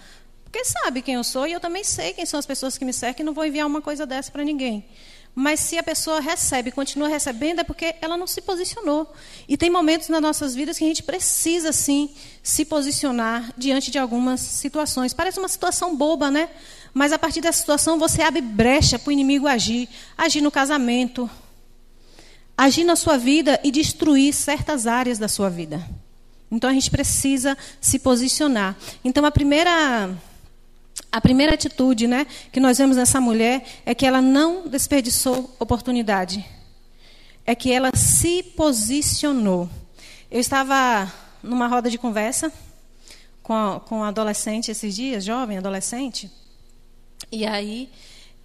Porque 0.44 0.64
sabe 0.66 1.02
quem 1.02 1.16
eu 1.16 1.24
sou 1.24 1.48
e 1.48 1.52
eu 1.52 1.60
também 1.60 1.84
sei 1.84 2.14
quem 2.14 2.26
são 2.26 2.40
as 2.40 2.46
pessoas 2.46 2.78
que 2.78 2.86
me 2.86 2.94
cercam 2.94 3.24
e 3.24 3.26
não 3.26 3.34
vou 3.34 3.44
enviar 3.46 3.66
uma 3.66 3.82
coisa 3.82 4.06
dessa 4.06 4.32
para 4.32 4.44
ninguém. 4.44 4.86
Mas 5.36 5.60
se 5.62 5.80
a 5.80 5.84
pessoa 5.84 6.20
recebe, 6.20 6.72
continua 6.72 7.08
recebendo, 7.08 7.60
é 7.60 7.64
porque 7.64 7.96
ela 8.02 8.16
não 8.16 8.28
se 8.28 8.40
posicionou. 8.40 9.12
E 9.48 9.58
tem 9.58 9.68
momentos 9.68 10.10
nas 10.10 10.22
nossas 10.22 10.54
vidas 10.54 10.78
que 10.78 10.84
a 10.84 10.88
gente 10.88 11.02
precisa, 11.02 11.74
sim, 11.74 12.12
se 12.44 12.66
posicionar 12.66 13.52
diante 13.58 13.90
de 13.90 13.98
algumas 13.98 14.42
situações. 14.42 15.12
Parece 15.12 15.40
uma 15.40 15.48
situação 15.48 15.96
boba, 15.98 16.30
né? 16.30 16.50
Mas 16.94 17.12
a 17.12 17.18
partir 17.18 17.42
dessa 17.42 17.60
situação 17.60 17.98
você 17.98 18.22
abre 18.22 18.42
brecha 18.42 19.00
para 19.00 19.10
o 19.10 19.12
inimigo 19.12 19.48
agir. 19.48 19.90
Agir 20.16 20.42
no 20.42 20.52
casamento, 20.52 21.28
agir 22.56 22.84
na 22.84 22.96
sua 22.96 23.18
vida 23.18 23.60
e 23.64 23.72
destruir 23.72 24.34
certas 24.34 24.86
áreas 24.86 25.18
da 25.18 25.28
sua 25.28 25.50
vida. 25.50 25.84
Então 26.54 26.70
a 26.70 26.74
gente 26.74 26.92
precisa 26.92 27.58
se 27.82 27.98
posicionar. 27.98 28.78
Então 29.04 29.26
a 29.26 29.32
primeira 29.32 30.16
a 31.12 31.20
primeira 31.20 31.56
atitude 31.56 32.06
né, 32.06 32.28
que 32.52 32.60
nós 32.60 32.78
vemos 32.78 32.96
nessa 32.96 33.20
mulher 33.20 33.66
é 33.84 33.96
que 33.96 34.06
ela 34.06 34.22
não 34.22 34.68
desperdiçou 34.68 35.56
oportunidade. 35.60 36.46
É 37.44 37.56
que 37.56 37.72
ela 37.72 37.90
se 37.96 38.44
posicionou. 38.44 39.68
Eu 40.30 40.40
estava 40.40 41.12
numa 41.42 41.68
roda 41.68 41.90
de 41.90 41.98
conversa 41.98 42.54
com, 43.42 43.82
com 43.88 44.00
um 44.00 44.04
adolescente 44.04 44.70
esses 44.70 44.96
dias, 44.96 45.26
jovem 45.26 45.58
adolescente, 45.58 46.32
e 47.32 47.46
aí 47.46 47.90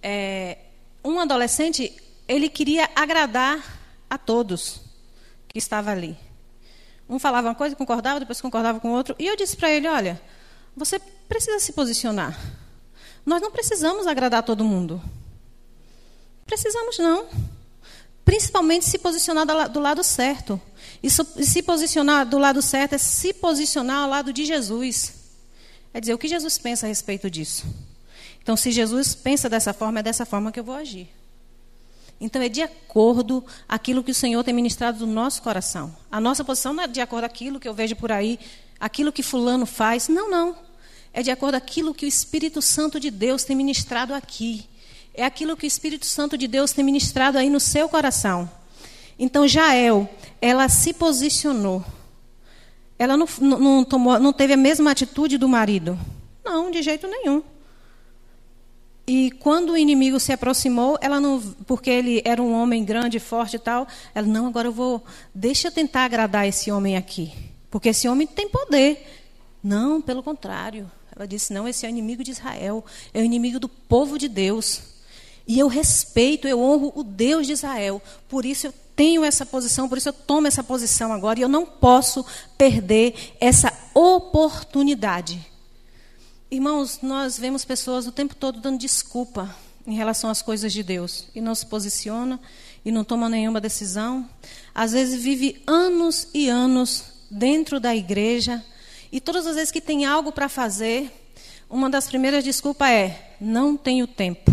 é, 0.01 0.57
um 1.05 1.19
adolescente 1.19 1.95
ele 2.27 2.49
queria 2.49 2.89
agradar 2.95 3.63
a 4.09 4.17
todos 4.17 4.81
que 5.47 5.59
estava 5.59 5.91
ali. 5.91 6.17
Um 7.09 7.17
falava 7.17 7.47
uma 7.47 7.55
coisa, 7.55 7.75
concordava, 7.75 8.19
depois 8.19 8.39
concordava 8.39 8.79
com 8.79 8.89
o 8.89 8.93
outro, 8.93 9.15
e 9.17 9.25
eu 9.25 9.35
disse 9.35 9.57
para 9.57 9.71
ele, 9.71 9.87
olha, 9.87 10.21
você 10.75 10.99
precisa 11.27 11.59
se 11.59 11.73
posicionar. 11.73 12.39
Nós 13.25 13.41
não 13.41 13.51
precisamos 13.51 14.07
agradar 14.07 14.43
todo 14.43 14.63
mundo. 14.63 15.01
Precisamos 16.45 16.97
não. 16.97 17.27
Principalmente 18.23 18.85
se 18.85 18.97
posicionar 18.99 19.45
do 19.69 19.79
lado 19.79 20.03
certo. 20.03 20.61
E 21.01 21.09
se 21.09 21.63
posicionar 21.63 22.25
do 22.25 22.37
lado 22.37 22.61
certo 22.61 22.93
é 22.93 22.97
se 22.97 23.33
posicionar 23.33 24.03
ao 24.03 24.09
lado 24.09 24.31
de 24.31 24.45
Jesus. 24.45 25.13
É 25.93 25.99
dizer, 25.99 26.13
o 26.13 26.17
que 26.17 26.27
Jesus 26.27 26.57
pensa 26.57 26.85
a 26.85 26.89
respeito 26.89 27.29
disso? 27.29 27.65
Então, 28.41 28.55
se 28.55 28.71
Jesus 28.71 29.15
pensa 29.15 29.49
dessa 29.49 29.73
forma, 29.73 29.99
é 29.99 30.03
dessa 30.03 30.25
forma 30.25 30.51
que 30.51 30.59
eu 30.59 30.63
vou 30.63 30.75
agir. 30.75 31.09
Então, 32.21 32.41
é 32.41 32.49
de 32.49 32.61
acordo 32.61 33.43
aquilo 33.67 34.03
que 34.03 34.11
o 34.11 34.15
Senhor 34.15 34.43
tem 34.43 34.53
ministrado 34.53 35.05
no 35.05 35.13
nosso 35.13 35.41
coração. 35.41 35.95
A 36.11 36.19
nossa 36.19 36.43
posição 36.43 36.73
não 36.73 36.83
é 36.83 36.87
de 36.87 36.99
acordo 36.99 37.23
aquilo 37.23 37.59
que 37.59 37.67
eu 37.67 37.73
vejo 37.73 37.95
por 37.95 38.11
aí, 38.11 38.39
aquilo 38.79 39.11
que 39.11 39.23
fulano 39.23 39.65
faz. 39.65 40.09
Não, 40.09 40.29
não. 40.29 40.55
É 41.13 41.23
de 41.23 41.31
acordo 41.31 41.55
aquilo 41.55 41.93
que 41.93 42.05
o 42.05 42.07
Espírito 42.07 42.61
Santo 42.61 42.99
de 42.99 43.09
Deus 43.09 43.43
tem 43.43 43.55
ministrado 43.55 44.13
aqui. 44.13 44.65
É 45.13 45.25
aquilo 45.25 45.55
que 45.55 45.65
o 45.65 45.67
Espírito 45.67 46.05
Santo 46.05 46.37
de 46.37 46.47
Deus 46.47 46.71
tem 46.71 46.83
ministrado 46.83 47.37
aí 47.37 47.49
no 47.49 47.59
seu 47.59 47.87
coração. 47.89 48.49
Então, 49.17 49.47
Jael, 49.47 50.09
ela 50.41 50.69
se 50.69 50.93
posicionou. 50.93 51.83
Ela 52.97 53.15
não, 53.15 53.27
não, 53.39 53.83
tomou, 53.83 54.19
não 54.19 54.33
teve 54.33 54.53
a 54.53 54.57
mesma 54.57 54.91
atitude 54.91 55.37
do 55.37 55.47
marido. 55.47 55.97
Não, 56.43 56.69
de 56.69 56.81
jeito 56.81 57.07
nenhum. 57.07 57.41
E 59.11 59.31
quando 59.31 59.71
o 59.71 59.77
inimigo 59.77 60.19
se 60.19 60.31
aproximou, 60.31 60.95
ela 61.01 61.19
não, 61.19 61.41
porque 61.65 61.89
ele 61.89 62.21
era 62.23 62.39
um 62.39 62.53
homem 62.53 62.85
grande, 62.85 63.19
forte 63.19 63.55
e 63.55 63.59
tal, 63.59 63.87
ela 64.13 64.27
não, 64.27 64.45
agora 64.45 64.67
eu 64.67 64.71
vou, 64.71 65.03
deixa 65.33 65.67
eu 65.67 65.71
tentar 65.71 66.03
agradar 66.03 66.47
esse 66.47 66.71
homem 66.71 66.95
aqui, 66.95 67.33
porque 67.71 67.89
esse 67.89 68.07
homem 68.07 68.27
tem 68.27 68.47
poder. 68.47 69.03
Não, 69.63 69.99
pelo 69.99 70.21
contrário. 70.21 70.91
Ela 71.15 71.27
disse: 71.27 71.51
não, 71.51 71.67
esse 71.67 71.87
é 71.87 71.89
o 71.89 71.91
inimigo 71.91 72.23
de 72.23 72.29
Israel, 72.29 72.85
é 73.11 73.19
o 73.19 73.25
inimigo 73.25 73.59
do 73.59 73.67
povo 73.67 74.15
de 74.15 74.27
Deus. 74.27 74.83
E 75.47 75.57
eu 75.57 75.67
respeito, 75.67 76.47
eu 76.47 76.61
honro 76.61 76.93
o 76.95 77.03
Deus 77.03 77.47
de 77.47 77.53
Israel. 77.53 77.99
Por 78.27 78.45
isso 78.45 78.67
eu 78.67 78.73
tenho 78.95 79.23
essa 79.23 79.43
posição, 79.43 79.89
por 79.89 79.97
isso 79.97 80.09
eu 80.09 80.13
tomo 80.13 80.45
essa 80.45 80.63
posição 80.63 81.11
agora. 81.11 81.39
E 81.39 81.41
eu 81.41 81.49
não 81.49 81.65
posso 81.65 82.23
perder 82.55 83.15
essa 83.39 83.73
oportunidade. 83.95 85.49
Irmãos, 86.51 86.99
nós 87.03 87.37
vemos 87.37 87.63
pessoas 87.63 88.07
o 88.07 88.11
tempo 88.11 88.33
todo 88.33 88.59
dando 88.59 88.79
desculpa 88.79 89.55
em 89.85 89.93
relação 89.93 90.31
às 90.31 90.41
coisas 90.41 90.73
de 90.73 90.81
Deus. 90.81 91.27
E 91.35 91.41
não 91.41 91.53
se 91.53 91.63
posiciona 91.63 92.39
e 92.83 92.91
não 92.91 93.03
toma 93.03 93.29
nenhuma 93.29 93.61
decisão. 93.61 94.27
Às 94.73 94.93
vezes 94.93 95.21
vive 95.21 95.61
anos 95.67 96.27
e 96.33 96.49
anos 96.49 97.03
dentro 97.29 97.79
da 97.79 97.95
igreja 97.95 98.65
e 99.11 99.21
todas 99.21 99.45
as 99.45 99.55
vezes 99.57 99.71
que 99.71 99.79
tem 99.79 100.05
algo 100.05 100.31
para 100.31 100.49
fazer, 100.49 101.11
uma 101.69 101.87
das 101.87 102.07
primeiras 102.07 102.43
desculpas 102.43 102.89
é: 102.89 103.35
não 103.39 103.77
tenho 103.77 104.07
tempo. 104.07 104.51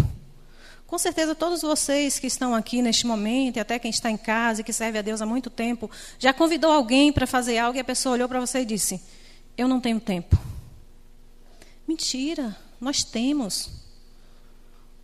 Com 0.87 0.99
certeza, 0.99 1.35
todos 1.35 1.63
vocês 1.63 2.19
que 2.19 2.27
estão 2.27 2.55
aqui 2.55 2.83
neste 2.83 3.07
momento, 3.07 3.57
e 3.57 3.61
até 3.61 3.79
quem 3.79 3.91
está 3.91 4.11
em 4.11 4.19
casa 4.19 4.61
e 4.61 4.65
que 4.65 4.73
serve 4.73 4.99
a 4.99 5.03
Deus 5.03 5.23
há 5.23 5.27
muito 5.27 5.49
tempo, 5.49 5.91
já 6.19 6.35
convidou 6.35 6.71
alguém 6.71 7.11
para 7.11 7.27
fazer 7.27 7.57
algo 7.57 7.79
e 7.79 7.81
a 7.81 7.85
pessoa 7.85 8.13
olhou 8.13 8.29
para 8.29 8.39
você 8.39 8.61
e 8.61 8.67
disse: 8.67 9.01
Eu 9.57 9.67
não 9.67 9.81
tenho 9.81 9.99
tempo. 9.99 10.46
Mentira, 11.87 12.57
nós 12.81 13.05
temos. 13.05 13.71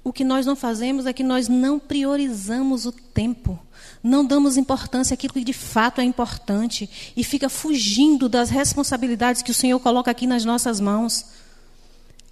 O 0.04 0.12
que 0.12 0.24
nós 0.24 0.44
não 0.44 0.56
fazemos 0.56 1.06
é 1.06 1.12
que 1.12 1.22
nós 1.22 1.48
não 1.48 1.78
priorizamos 1.78 2.86
o 2.86 2.92
tempo 2.92 3.58
não 4.02 4.24
damos 4.24 4.56
importância 4.56 5.14
àquilo 5.14 5.34
que 5.34 5.44
de 5.44 5.52
fato 5.52 6.00
é 6.00 6.04
importante 6.04 6.90
e 7.16 7.22
fica 7.22 7.48
fugindo 7.48 8.28
das 8.28 8.50
responsabilidades 8.50 9.42
que 9.42 9.50
o 9.50 9.54
Senhor 9.54 9.78
coloca 9.78 10.10
aqui 10.10 10.26
nas 10.26 10.44
nossas 10.44 10.80
mãos. 10.80 11.26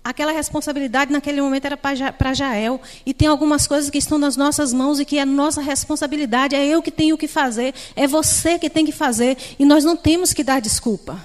Aquela 0.02 0.32
responsabilidade 0.32 1.12
naquele 1.12 1.40
momento 1.42 1.66
era 1.66 1.76
para 1.76 2.34
Jael. 2.34 2.80
E 3.04 3.12
tem 3.12 3.28
algumas 3.28 3.66
coisas 3.66 3.90
que 3.90 3.98
estão 3.98 4.18
nas 4.18 4.34
nossas 4.34 4.72
mãos 4.72 4.98
e 4.98 5.04
que 5.04 5.18
é 5.18 5.26
nossa 5.26 5.60
responsabilidade. 5.60 6.56
É 6.56 6.66
eu 6.66 6.82
que 6.82 6.90
tenho 6.90 7.18
que 7.18 7.28
fazer, 7.28 7.74
é 7.94 8.06
você 8.06 8.58
que 8.58 8.70
tem 8.70 8.84
que 8.84 8.92
fazer. 8.92 9.36
E 9.58 9.64
nós 9.64 9.84
não 9.84 9.96
temos 9.96 10.32
que 10.32 10.42
dar 10.42 10.60
desculpa. 10.60 11.20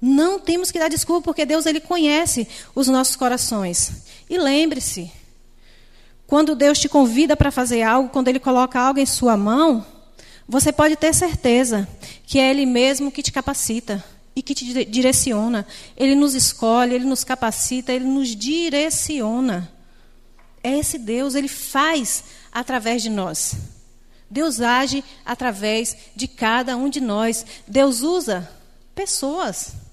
Não 0.00 0.38
temos 0.38 0.70
que 0.70 0.78
dar 0.78 0.88
desculpa, 0.88 1.22
porque 1.22 1.46
Deus 1.46 1.66
ele 1.66 1.80
conhece 1.80 2.46
os 2.74 2.88
nossos 2.88 3.16
corações. 3.16 4.04
E 4.28 4.36
lembre-se, 4.36 5.10
quando 6.26 6.56
Deus 6.56 6.78
te 6.78 6.88
convida 6.88 7.36
para 7.36 7.52
fazer 7.52 7.82
algo, 7.82 8.08
quando 8.08 8.28
Ele 8.28 8.40
coloca 8.40 8.80
algo 8.80 8.98
em 8.98 9.06
sua 9.06 9.36
mão, 9.36 9.86
você 10.48 10.72
pode 10.72 10.96
ter 10.96 11.14
certeza 11.14 11.88
que 12.26 12.38
é 12.38 12.50
Ele 12.50 12.66
mesmo 12.66 13.12
que 13.12 13.22
te 13.22 13.30
capacita 13.30 14.04
e 14.34 14.42
que 14.42 14.54
te 14.54 14.84
direciona. 14.84 15.64
Ele 15.96 16.16
nos 16.16 16.34
escolhe, 16.34 16.94
Ele 16.94 17.04
nos 17.04 17.22
capacita, 17.22 17.92
Ele 17.92 18.04
nos 18.04 18.34
direciona. 18.34 19.72
É 20.62 20.76
esse 20.76 20.98
Deus, 20.98 21.36
Ele 21.36 21.48
faz 21.48 22.24
através 22.50 23.02
de 23.02 23.10
nós. 23.10 23.54
Deus 24.28 24.60
age 24.60 25.04
através 25.24 25.96
de 26.16 26.26
cada 26.26 26.76
um 26.76 26.88
de 26.88 27.00
nós. 27.00 27.46
Deus 27.68 28.00
usa 28.00 28.50
pessoas. 28.96 29.85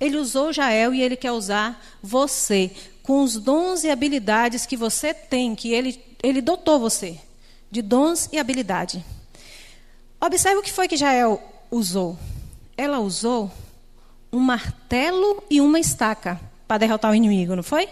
Ele 0.00 0.16
usou 0.16 0.52
Jael 0.52 0.94
e 0.94 1.02
ele 1.02 1.16
quer 1.16 1.32
usar 1.32 1.84
você 2.02 2.70
com 3.02 3.22
os 3.22 3.36
dons 3.36 3.84
e 3.84 3.90
habilidades 3.90 4.64
que 4.64 4.76
você 4.76 5.12
tem, 5.12 5.54
que 5.54 5.72
ele, 5.72 6.02
ele 6.22 6.40
dotou 6.40 6.80
você 6.80 7.18
de 7.70 7.82
dons 7.82 8.28
e 8.32 8.38
habilidade. 8.38 9.04
Observe 10.20 10.58
o 10.58 10.62
que 10.62 10.72
foi 10.72 10.88
que 10.88 10.96
Jael 10.96 11.40
usou. 11.70 12.18
Ela 12.76 12.98
usou 12.98 13.50
um 14.32 14.38
martelo 14.38 15.42
e 15.50 15.60
uma 15.60 15.78
estaca 15.78 16.40
para 16.66 16.78
derrotar 16.78 17.10
o 17.10 17.14
inimigo, 17.14 17.54
não 17.54 17.62
foi? 17.62 17.88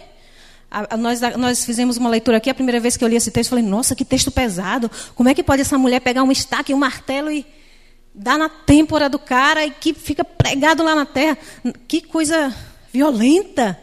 A, 0.71 0.93
a, 0.93 0.97
nós, 0.97 1.21
a, 1.21 1.37
nós, 1.37 1.65
fizemos 1.65 1.97
uma 1.97 2.09
leitura 2.09 2.37
aqui, 2.37 2.49
a 2.49 2.53
primeira 2.53 2.79
vez 2.79 2.95
que 2.95 3.03
eu 3.03 3.07
li 3.07 3.15
esse 3.15 3.31
texto, 3.31 3.49
falei, 3.49 3.65
nossa, 3.65 3.95
que 3.95 4.05
texto 4.05 4.31
pesado. 4.31 4.89
Como 5.15 5.27
é 5.27 5.33
que 5.33 5.43
pode 5.43 5.61
essa 5.61 5.77
mulher 5.77 5.99
pegar 5.99 6.23
uma 6.23 6.33
estaca 6.33 6.71
e 6.71 6.75
um 6.75 6.77
martelo 6.77 7.31
e 7.31 7.45
dar 8.19 8.37
na 8.37 8.49
têmpora 8.49 9.09
do 9.09 9.17
cara 9.17 9.65
e 9.65 9.71
que 9.71 9.93
fica 9.93 10.23
pregado 10.23 10.83
lá 10.83 10.95
na 10.95 11.05
terra? 11.05 11.37
Que 11.87 12.01
coisa 12.01 12.53
violenta. 12.91 13.79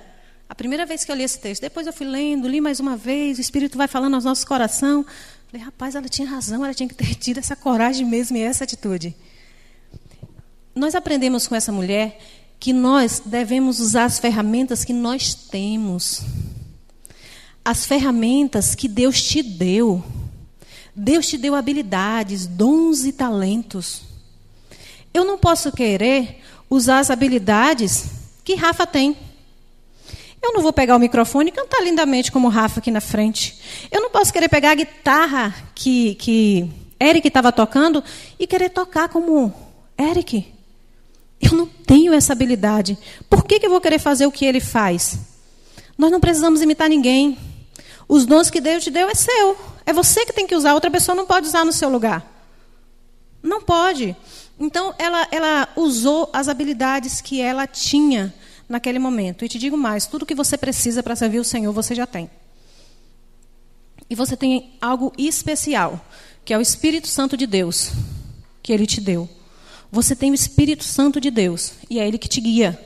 A 0.49 0.55
primeira 0.55 0.85
vez 0.85 1.05
que 1.05 1.11
eu 1.11 1.17
li 1.17 1.25
esse 1.25 1.39
texto. 1.41 1.63
Depois 1.63 1.87
eu 1.87 1.93
fui 1.93 2.07
lendo, 2.07 2.49
li 2.49 2.61
mais 2.61 2.79
uma 2.79 2.97
vez, 2.97 3.39
o 3.39 3.41
Espírito 3.41 3.77
vai 3.77 3.89
falando 3.89 4.15
aos 4.15 4.25
nossos 4.25 4.45
corações. 4.45 5.07
Falei, 5.51 5.65
rapaz, 5.65 5.95
ela 5.95 6.09
tinha 6.09 6.29
razão, 6.29 6.65
ela 6.65 6.75
tinha 6.75 6.89
que 6.89 6.95
ter 6.95 7.15
tido 7.17 7.39
essa 7.39 7.57
coragem 7.57 8.07
mesmo 8.07 8.37
e 8.37 8.43
essa 8.43 8.65
atitude. 8.65 9.15
Nós 10.75 10.95
aprendemos 10.95 11.49
com 11.49 11.55
essa 11.55 11.73
mulher 11.73 12.19
que 12.61 12.73
nós 12.73 13.23
devemos 13.25 13.81
usar 13.81 14.05
as 14.05 14.19
ferramentas 14.19 14.85
que 14.85 14.93
nós 14.93 15.35
temos 15.35 16.23
as 17.67 17.85
ferramentas 17.85 18.77
que 18.77 18.87
Deus 18.87 19.21
te 19.21 19.43
deu. 19.43 20.01
Deus 20.95 21.27
te 21.27 21.37
deu 21.37 21.53
habilidades, 21.53 22.47
dons 22.47 23.05
e 23.05 23.11
talentos. 23.11 24.05
Eu 25.17 25.25
não 25.25 25.39
posso 25.39 25.73
querer 25.73 26.43
usar 26.69 26.99
as 26.99 27.11
habilidades 27.11 28.05
que 28.45 28.55
Rafa 28.55 28.87
tem. 28.87 29.17
Eu 30.43 30.53
não 30.53 30.61
vou 30.61 30.75
pegar 30.75 30.95
o 30.95 30.99
microfone 30.99 31.49
e 31.49 31.53
cantar 31.53 31.83
lindamente 31.83 32.31
como 32.31 32.51
Rafa 32.51 32.81
aqui 32.81 32.91
na 32.91 33.01
frente. 33.01 33.59
Eu 33.91 34.03
não 34.03 34.11
posso 34.11 34.31
querer 34.31 34.51
pegar 34.51 34.73
a 34.73 34.75
guitarra 34.75 35.55
que, 35.75 36.17
que 36.17 36.71
Eric 37.01 37.29
estava 37.29 37.51
tocando 37.51 38.05
e 38.39 38.47
querer 38.47 38.69
tocar 38.69 39.09
como 39.09 39.55
Eric. 39.99 40.53
Eu 41.41 41.53
não 41.53 41.65
tenho 41.65 42.13
essa 42.13 42.35
habilidade. 42.35 42.99
Por 43.31 43.43
que, 43.47 43.59
que 43.59 43.65
eu 43.65 43.71
vou 43.71 43.81
querer 43.81 43.99
fazer 43.99 44.27
o 44.27 44.31
que 44.31 44.45
ele 44.45 44.61
faz? 44.61 45.19
Nós 45.97 46.13
não 46.13 46.21
precisamos 46.21 46.61
imitar 46.61 46.91
ninguém. 46.91 47.39
Os 48.07 48.27
dons 48.27 48.51
que 48.51 48.61
Deus 48.61 48.85
te 48.85 48.91
deu 48.91 49.09
é 49.09 49.15
seu. 49.15 49.57
É 49.87 49.95
você 49.95 50.27
que 50.27 50.33
tem 50.35 50.47
que 50.47 50.55
usar, 50.55 50.75
outra 50.75 50.91
pessoa 50.91 51.17
não 51.17 51.25
pode 51.25 51.47
usar 51.47 51.65
no 51.65 51.73
seu 51.73 51.89
lugar. 51.89 52.23
Não 53.43 53.63
pode. 53.63 54.15
Então, 54.59 54.95
ela, 54.99 55.29
ela 55.31 55.69
usou 55.77 56.31
as 56.33 56.49
habilidades 56.49 57.21
que 57.21 57.41
ela 57.41 57.67
tinha 57.67 58.35
naquele 58.69 58.99
momento. 58.99 59.45
E 59.45 59.49
te 59.49 59.59
digo 59.59 59.77
mais: 59.77 60.07
tudo 60.07 60.27
que 60.27 60.35
você 60.35 60.57
precisa 60.57 61.03
para 61.03 61.17
servir 61.17 61.39
o 61.39 61.45
Senhor, 61.45 61.73
você 61.73 61.95
já 61.95 62.07
tem. 62.07 62.31
E 64.09 64.15
você 64.15 64.37
tem 64.37 64.75
algo 64.81 65.13
especial, 65.19 66.05
que 66.45 66.55
é 66.55 66.59
o 66.59 66.61
Espírito 66.61 67.09
Santo 67.09 67.37
de 67.37 67.47
Deus, 67.47 67.91
que 68.63 68.73
Ele 68.73 68.87
te 68.87 69.01
deu. 69.01 69.29
Você 69.91 70.15
tem 70.15 70.31
o 70.31 70.35
Espírito 70.35 70.85
Santo 70.85 71.21
de 71.21 71.31
Deus, 71.31 71.73
e 71.91 71.99
é 71.99 72.07
Ele 72.07 72.19
que 72.19 72.29
te 72.29 72.41
guia. 72.41 72.81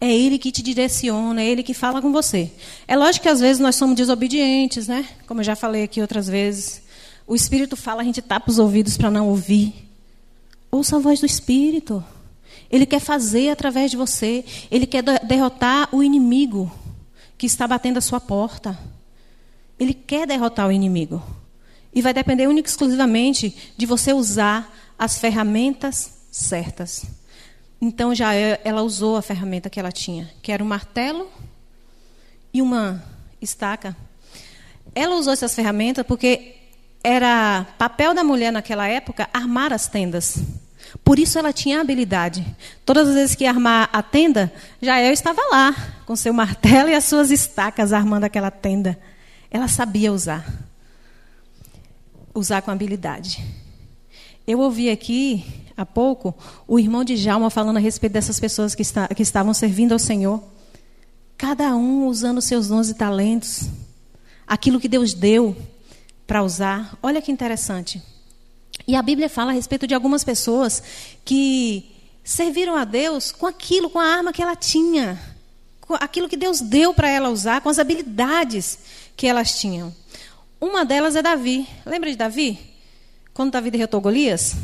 É 0.00 0.12
Ele 0.12 0.38
que 0.38 0.52
te 0.52 0.62
direciona, 0.62 1.42
é 1.42 1.46
Ele 1.46 1.62
que 1.62 1.74
fala 1.74 2.00
com 2.00 2.12
você. 2.12 2.52
É 2.86 2.96
lógico 2.96 3.24
que 3.24 3.28
às 3.28 3.40
vezes 3.40 3.60
nós 3.60 3.74
somos 3.74 3.96
desobedientes, 3.96 4.86
né? 4.86 5.04
Como 5.26 5.40
eu 5.40 5.44
já 5.44 5.56
falei 5.56 5.82
aqui 5.82 6.00
outras 6.00 6.28
vezes. 6.28 6.82
O 7.26 7.34
Espírito 7.34 7.76
fala, 7.76 8.02
a 8.02 8.04
gente 8.04 8.22
tapa 8.22 8.50
os 8.50 8.58
ouvidos 8.58 8.96
para 8.96 9.10
não 9.10 9.28
ouvir. 9.28 9.87
Ouça 10.70 10.96
a 10.96 11.00
voz 11.00 11.20
do 11.20 11.26
Espírito. 11.26 12.04
Ele 12.70 12.84
quer 12.84 13.00
fazer 13.00 13.50
através 13.50 13.90
de 13.90 13.96
você. 13.96 14.44
Ele 14.70 14.86
quer 14.86 15.02
derrotar 15.02 15.88
o 15.94 16.02
inimigo 16.02 16.70
que 17.36 17.46
está 17.46 17.66
batendo 17.66 17.98
a 17.98 18.02
sua 18.02 18.20
porta. 18.20 18.78
Ele 19.78 19.94
quer 19.94 20.26
derrotar 20.26 20.68
o 20.68 20.72
inimigo. 20.72 21.22
E 21.94 22.02
vai 22.02 22.12
depender 22.12 22.46
única 22.46 22.68
e 22.68 22.70
exclusivamente 22.70 23.72
de 23.76 23.86
você 23.86 24.12
usar 24.12 24.74
as 24.98 25.18
ferramentas 25.18 26.18
certas. 26.30 27.06
Então 27.80 28.14
já 28.14 28.34
é, 28.34 28.60
ela 28.64 28.82
usou 28.82 29.16
a 29.16 29.22
ferramenta 29.22 29.70
que 29.70 29.78
ela 29.78 29.92
tinha, 29.92 30.30
que 30.42 30.50
era 30.52 30.62
um 30.62 30.66
martelo 30.66 31.30
e 32.52 32.60
uma 32.60 33.02
estaca. 33.40 33.96
Ela 34.94 35.16
usou 35.16 35.32
essas 35.32 35.54
ferramentas 35.54 36.04
porque 36.04 36.56
era 37.08 37.66
papel 37.78 38.12
da 38.12 38.22
mulher 38.22 38.52
naquela 38.52 38.86
época 38.86 39.30
armar 39.32 39.72
as 39.72 39.86
tendas. 39.86 40.42
Por 41.02 41.18
isso 41.18 41.38
ela 41.38 41.54
tinha 41.54 41.80
habilidade. 41.80 42.46
Todas 42.84 43.08
as 43.08 43.14
vezes 43.14 43.34
que 43.34 43.44
ia 43.44 43.50
armar 43.50 43.88
a 43.90 44.02
tenda, 44.02 44.52
Jael 44.80 45.10
estava 45.10 45.40
lá, 45.50 45.74
com 46.04 46.14
seu 46.14 46.34
martelo 46.34 46.90
e 46.90 46.94
as 46.94 47.04
suas 47.04 47.30
estacas 47.30 47.94
armando 47.94 48.24
aquela 48.24 48.50
tenda. 48.50 48.98
Ela 49.50 49.68
sabia 49.68 50.12
usar. 50.12 50.46
Usar 52.34 52.60
com 52.60 52.70
habilidade. 52.70 53.42
Eu 54.46 54.60
ouvi 54.60 54.90
aqui 54.90 55.46
há 55.78 55.86
pouco 55.86 56.34
o 56.66 56.78
irmão 56.78 57.04
de 57.04 57.16
Jalma 57.16 57.48
falando 57.48 57.78
a 57.78 57.80
respeito 57.80 58.12
dessas 58.12 58.38
pessoas 58.38 58.74
que, 58.74 58.82
está, 58.82 59.08
que 59.08 59.22
estavam 59.22 59.54
servindo 59.54 59.92
ao 59.92 59.98
Senhor. 59.98 60.42
Cada 61.38 61.74
um 61.74 62.06
usando 62.06 62.42
seus 62.42 62.68
dons 62.68 62.90
e 62.90 62.94
talentos, 62.94 63.62
aquilo 64.46 64.78
que 64.78 64.88
Deus 64.88 65.14
deu 65.14 65.56
para 66.28 66.42
usar. 66.42 66.96
Olha 67.02 67.22
que 67.22 67.32
interessante. 67.32 68.02
E 68.86 68.94
a 68.94 69.02
Bíblia 69.02 69.30
fala 69.30 69.50
a 69.50 69.54
respeito 69.54 69.86
de 69.86 69.94
algumas 69.94 70.22
pessoas 70.22 70.82
que 71.24 71.90
serviram 72.22 72.76
a 72.76 72.84
Deus 72.84 73.32
com 73.32 73.46
aquilo, 73.46 73.88
com 73.88 73.98
a 73.98 74.04
arma 74.04 74.32
que 74.32 74.42
ela 74.42 74.54
tinha, 74.54 75.18
com 75.80 75.94
aquilo 75.94 76.28
que 76.28 76.36
Deus 76.36 76.60
deu 76.60 76.92
para 76.92 77.08
ela 77.08 77.30
usar, 77.30 77.62
com 77.62 77.70
as 77.70 77.78
habilidades 77.78 78.78
que 79.16 79.26
elas 79.26 79.58
tinham. 79.58 79.92
Uma 80.60 80.84
delas 80.84 81.16
é 81.16 81.22
Davi. 81.22 81.66
Lembra 81.86 82.10
de 82.10 82.16
Davi? 82.16 82.58
Quando 83.32 83.52
Davi 83.52 83.70
derrotou 83.70 84.00
Golias? 84.00 84.54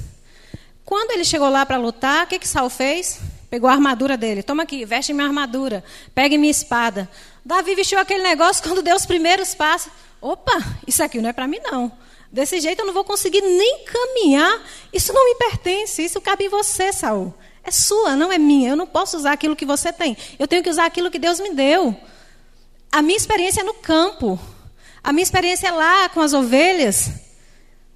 Quando 0.85 1.13
ele 1.13 1.25
chegou 1.25 1.49
lá 1.49 1.65
para 1.65 1.79
lutar, 1.79 2.25
o 2.25 2.27
que, 2.27 2.39
que 2.39 2.47
Saul 2.47 2.69
fez? 2.69 3.21
Pegou 3.49 3.71
a 3.71 3.73
armadura 3.73 4.19
dele. 4.19 4.43
Toma 4.43 4.65
aqui, 4.65 4.85
veste 4.85 5.15
minha 5.15 5.27
armadura. 5.27 5.83
Pegue 6.15 6.37
minha 6.37 6.51
espada. 6.51 7.09
Davi 7.45 7.75
vestiu 7.75 7.99
aquele 7.99 8.23
negócio 8.23 8.63
quando 8.63 8.83
deu 8.83 8.97
os 8.97 9.05
primeiros 9.05 9.55
passos. 9.55 9.93
Opa, 10.21 10.59
isso 10.87 11.03
aqui 11.03 11.21
não 11.21 11.29
é 11.29 11.33
para 11.33 11.47
mim, 11.47 11.61
não. 11.63 11.93
Desse 12.33 12.59
jeito 12.61 12.81
eu 12.81 12.87
não 12.87 12.95
vou 12.95 13.05
conseguir 13.05 13.43
nem 13.43 13.85
caminhar. 13.85 14.61
Isso 14.93 15.13
não 15.13 15.25
me 15.25 15.35
pertence. 15.37 16.03
Isso 16.03 16.21
cabe 16.21 16.47
em 16.47 16.49
você, 16.49 16.93
Saul. 16.93 17.35
É 17.63 17.71
sua, 17.71 18.17
não 18.17 18.33
é 18.33 18.39
minha. 18.39 18.71
Eu 18.71 18.77
não 18.77 18.87
posso 18.87 19.17
usar 19.17 19.33
aquilo 19.33 19.55
que 19.55 19.67
você 19.67 19.93
tem. 19.93 20.17
Eu 20.39 20.49
tenho 20.49 20.63
que 20.63 20.71
usar 20.71 20.87
aquilo 20.87 21.11
que 21.11 21.19
Deus 21.19 21.39
me 21.39 21.55
deu. 21.55 21.95
A 22.91 23.03
minha 23.03 23.17
experiência 23.17 23.61
é 23.61 23.65
no 23.65 23.75
campo. 23.75 24.39
A 25.03 25.13
minha 25.13 25.23
experiência 25.23 25.69
é 25.69 25.71
lá 25.71 26.09
com 26.09 26.21
as 26.21 26.33
ovelhas. 26.33 27.11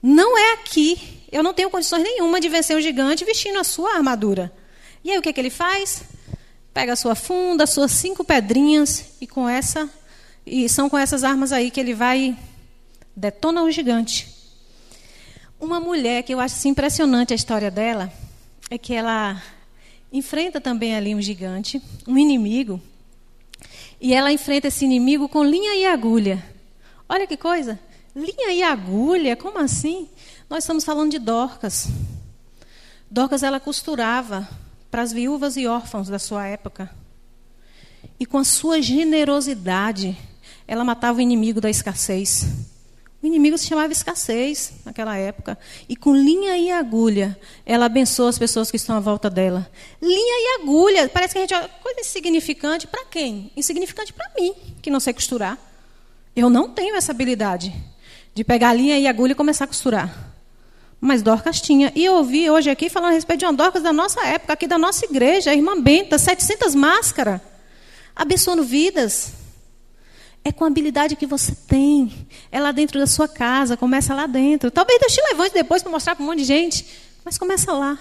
Não 0.02 0.36
é 0.36 0.52
aqui. 0.52 1.24
Eu 1.32 1.42
não 1.42 1.54
tenho 1.54 1.70
condições 1.70 2.02
nenhuma 2.02 2.40
de 2.40 2.48
vencer 2.48 2.76
um 2.76 2.80
gigante 2.80 3.24
vestindo 3.24 3.58
a 3.58 3.64
sua 3.64 3.94
armadura. 3.94 4.52
E 5.02 5.10
aí 5.10 5.18
o 5.18 5.22
que, 5.22 5.30
é 5.30 5.32
que 5.32 5.40
ele 5.40 5.50
faz? 5.50 6.02
Pega 6.78 6.92
a 6.92 6.96
sua 6.96 7.16
funda, 7.16 7.64
as 7.64 7.70
suas 7.70 7.90
cinco 7.90 8.22
pedrinhas 8.22 9.04
e 9.20 9.26
com 9.26 9.48
essa 9.48 9.90
e 10.46 10.68
são 10.68 10.88
com 10.88 10.96
essas 10.96 11.24
armas 11.24 11.50
aí 11.50 11.72
que 11.72 11.80
ele 11.80 11.92
vai 11.92 12.38
detona 13.16 13.64
o 13.64 13.70
gigante. 13.72 14.32
Uma 15.58 15.80
mulher 15.80 16.22
que 16.22 16.32
eu 16.32 16.38
acho 16.38 16.54
assim, 16.54 16.68
impressionante 16.68 17.32
a 17.32 17.34
história 17.34 17.68
dela 17.68 18.12
é 18.70 18.78
que 18.78 18.94
ela 18.94 19.42
enfrenta 20.12 20.60
também 20.60 20.94
ali 20.94 21.16
um 21.16 21.20
gigante, 21.20 21.82
um 22.06 22.16
inimigo, 22.16 22.80
e 24.00 24.14
ela 24.14 24.30
enfrenta 24.30 24.68
esse 24.68 24.84
inimigo 24.84 25.28
com 25.28 25.42
linha 25.42 25.74
e 25.74 25.84
agulha. 25.84 26.44
Olha 27.08 27.26
que 27.26 27.36
coisa! 27.36 27.76
Linha 28.14 28.52
e 28.52 28.62
agulha, 28.62 29.34
como 29.34 29.58
assim? 29.58 30.08
Nós 30.48 30.62
estamos 30.62 30.84
falando 30.84 31.10
de 31.10 31.18
Dorcas. 31.18 31.88
Dorcas 33.10 33.42
ela 33.42 33.58
costurava 33.58 34.48
para 34.90 35.02
as 35.02 35.12
viúvas 35.12 35.56
e 35.56 35.66
órfãos 35.66 36.08
da 36.08 36.18
sua 36.18 36.46
época. 36.46 36.90
E 38.18 38.26
com 38.26 38.38
a 38.38 38.44
sua 38.44 38.80
generosidade, 38.80 40.16
ela 40.66 40.84
matava 40.84 41.18
o 41.18 41.20
inimigo 41.20 41.60
da 41.60 41.70
escassez. 41.70 42.46
O 43.22 43.26
inimigo 43.26 43.58
se 43.58 43.66
chamava 43.66 43.92
escassez 43.92 44.74
naquela 44.84 45.16
época. 45.16 45.58
E 45.88 45.96
com 45.96 46.14
linha 46.14 46.56
e 46.56 46.70
agulha, 46.70 47.38
ela 47.66 47.86
abençoa 47.86 48.28
as 48.28 48.38
pessoas 48.38 48.70
que 48.70 48.76
estão 48.76 48.96
à 48.96 49.00
volta 49.00 49.28
dela. 49.28 49.68
Linha 50.00 50.58
e 50.58 50.62
agulha, 50.62 51.08
parece 51.08 51.34
que 51.34 51.38
a 51.38 51.40
gente 51.42 51.70
coisa 51.82 52.00
insignificante 52.00 52.86
para 52.86 53.04
quem? 53.06 53.50
Insignificante 53.56 54.12
para 54.12 54.30
mim, 54.38 54.54
que 54.80 54.90
não 54.90 55.00
sei 55.00 55.12
costurar. 55.12 55.58
Eu 56.34 56.48
não 56.48 56.68
tenho 56.68 56.94
essa 56.94 57.10
habilidade 57.10 57.74
de 58.34 58.44
pegar 58.44 58.72
linha 58.72 58.96
e 58.96 59.08
agulha 59.08 59.32
e 59.32 59.34
começar 59.34 59.64
a 59.64 59.68
costurar. 59.68 60.27
Mas 61.00 61.22
Dorcas 61.22 61.60
tinha. 61.60 61.92
E 61.94 62.04
eu 62.04 62.14
ouvi 62.14 62.50
hoje 62.50 62.70
aqui 62.70 62.88
falando 62.88 63.10
a 63.10 63.14
respeito 63.14 63.40
de 63.40 63.46
uma 63.46 63.52
Dorcas 63.52 63.82
da 63.82 63.92
nossa 63.92 64.24
época, 64.26 64.52
aqui 64.52 64.66
da 64.66 64.78
nossa 64.78 65.04
igreja, 65.04 65.50
a 65.50 65.54
irmã 65.54 65.80
Benta, 65.80 66.18
700 66.18 66.74
máscaras, 66.74 67.40
abençoando 68.14 68.64
vidas. 68.64 69.32
É 70.44 70.50
com 70.50 70.64
a 70.64 70.66
habilidade 70.66 71.14
que 71.14 71.26
você 71.26 71.54
tem. 71.54 72.26
É 72.50 72.60
lá 72.60 72.72
dentro 72.72 72.98
da 72.98 73.06
sua 73.06 73.28
casa, 73.28 73.76
começa 73.76 74.14
lá 74.14 74.26
dentro. 74.26 74.70
Talvez 74.70 74.98
Deus 74.98 75.12
te 75.12 75.20
levante 75.30 75.54
depois 75.54 75.82
para 75.82 75.92
mostrar 75.92 76.16
para 76.16 76.22
um 76.24 76.26
monte 76.26 76.38
de 76.38 76.44
gente, 76.44 76.86
mas 77.24 77.38
começa 77.38 77.72
lá. 77.72 77.98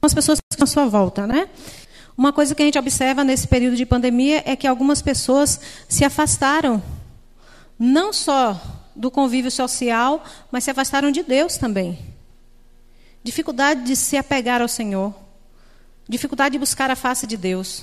Com 0.00 0.06
as 0.06 0.14
pessoas 0.14 0.40
que 0.40 0.46
estão 0.50 0.64
à 0.64 0.66
sua 0.66 0.86
volta, 0.86 1.26
né? 1.26 1.48
Uma 2.16 2.32
coisa 2.32 2.54
que 2.54 2.62
a 2.62 2.64
gente 2.64 2.78
observa 2.78 3.24
nesse 3.24 3.48
período 3.48 3.76
de 3.76 3.84
pandemia 3.84 4.42
é 4.46 4.54
que 4.54 4.66
algumas 4.66 5.02
pessoas 5.02 5.60
se 5.88 6.04
afastaram, 6.04 6.82
não 7.78 8.12
só 8.12 8.60
do 8.94 9.10
convívio 9.10 9.50
social, 9.50 10.22
mas 10.50 10.62
se 10.62 10.70
afastaram 10.70 11.10
de 11.10 11.22
Deus 11.24 11.56
também. 11.56 12.13
Dificuldade 13.24 13.84
de 13.84 13.96
se 13.96 14.18
apegar 14.18 14.60
ao 14.60 14.68
Senhor, 14.68 15.14
dificuldade 16.06 16.52
de 16.52 16.58
buscar 16.58 16.90
a 16.90 16.94
face 16.94 17.26
de 17.26 17.38
Deus. 17.38 17.82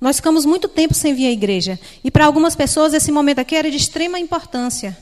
Nós 0.00 0.16
ficamos 0.16 0.46
muito 0.46 0.68
tempo 0.68 0.94
sem 0.94 1.12
vir 1.12 1.26
à 1.26 1.30
igreja. 1.32 1.76
E 2.04 2.10
para 2.10 2.24
algumas 2.24 2.54
pessoas 2.54 2.94
esse 2.94 3.10
momento 3.10 3.40
aqui 3.40 3.56
era 3.56 3.68
de 3.68 3.76
extrema 3.76 4.16
importância. 4.20 4.96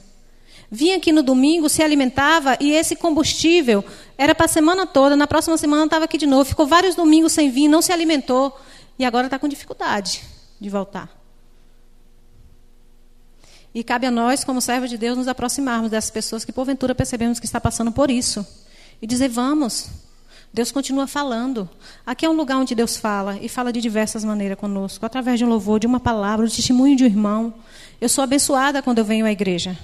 Vinha 0.71 0.97
aqui 0.97 1.13
no 1.13 1.23
domingo, 1.23 1.69
se 1.69 1.83
alimentava 1.83 2.57
e 2.59 2.73
esse 2.73 2.97
combustível 2.97 3.85
era 4.17 4.35
para 4.35 4.47
a 4.47 4.49
semana 4.49 4.87
toda. 4.87 5.17
Na 5.17 5.27
próxima 5.27 5.59
semana 5.59 5.85
estava 5.85 6.07
aqui 6.07 6.17
de 6.17 6.27
novo. 6.27 6.47
Ficou 6.47 6.67
vários 6.67 6.95
domingos 6.95 7.33
sem 7.33 7.51
vir, 7.51 7.69
não 7.69 7.83
se 7.83 7.93
alimentou 7.93 8.59
e 8.99 9.05
agora 9.05 9.27
está 9.27 9.39
com 9.39 9.49
dificuldade 9.49 10.23
de 10.59 10.71
voltar. 10.71 11.11
E 13.75 13.85
cabe 13.85 14.07
a 14.07 14.11
nós, 14.11 14.45
como 14.45 14.63
servos 14.63 14.89
de 14.89 14.97
Deus, 14.97 15.19
nos 15.19 15.29
aproximarmos 15.29 15.91
dessas 15.91 16.11
pessoas 16.11 16.43
que 16.43 16.53
porventura 16.53 16.95
percebemos 16.95 17.39
que 17.39 17.45
está 17.45 17.61
passando 17.61 17.93
por 17.93 18.11
isso 18.11 18.47
e 19.05 19.07
dizer: 19.07 19.29
vamos. 19.29 19.89
Deus 20.51 20.73
continua 20.73 21.07
falando. 21.07 21.69
Aqui 22.07 22.25
é 22.25 22.31
um 22.31 22.33
lugar 22.33 22.57
onde 22.57 22.75
Deus 22.75 22.97
fala 22.97 23.39
e 23.43 23.51
fala 23.51 23.71
de 23.71 23.81
diversas 23.81 24.25
maneiras 24.25 24.57
conosco, 24.57 25.05
através 25.05 25.39
de 25.39 25.45
um 25.45 25.49
louvor, 25.49 25.79
de 25.79 25.87
uma 25.87 26.01
palavra, 26.01 26.47
do 26.47 26.51
testemunho 26.51 26.97
de 26.97 27.05
um 27.05 27.07
irmão. 27.07 27.55
Eu 28.01 28.09
sou 28.09 28.25
abençoada 28.25 28.81
quando 28.81 28.99
eu 28.99 29.05
venho 29.05 29.27
à 29.27 29.33
igreja. 29.33 29.77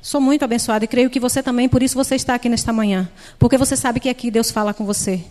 Sou 0.00 0.20
muito 0.20 0.44
abençoada 0.44 0.84
e 0.84 0.88
creio 0.88 1.10
que 1.10 1.18
você 1.18 1.42
também, 1.42 1.68
por 1.68 1.82
isso 1.82 1.96
você 1.96 2.14
está 2.14 2.34
aqui 2.34 2.48
nesta 2.48 2.72
manhã. 2.72 3.08
Porque 3.36 3.58
você 3.58 3.74
sabe 3.74 3.98
que 3.98 4.08
aqui 4.08 4.30
Deus 4.30 4.52
fala 4.52 4.72
com 4.72 4.84
você. 4.84 5.24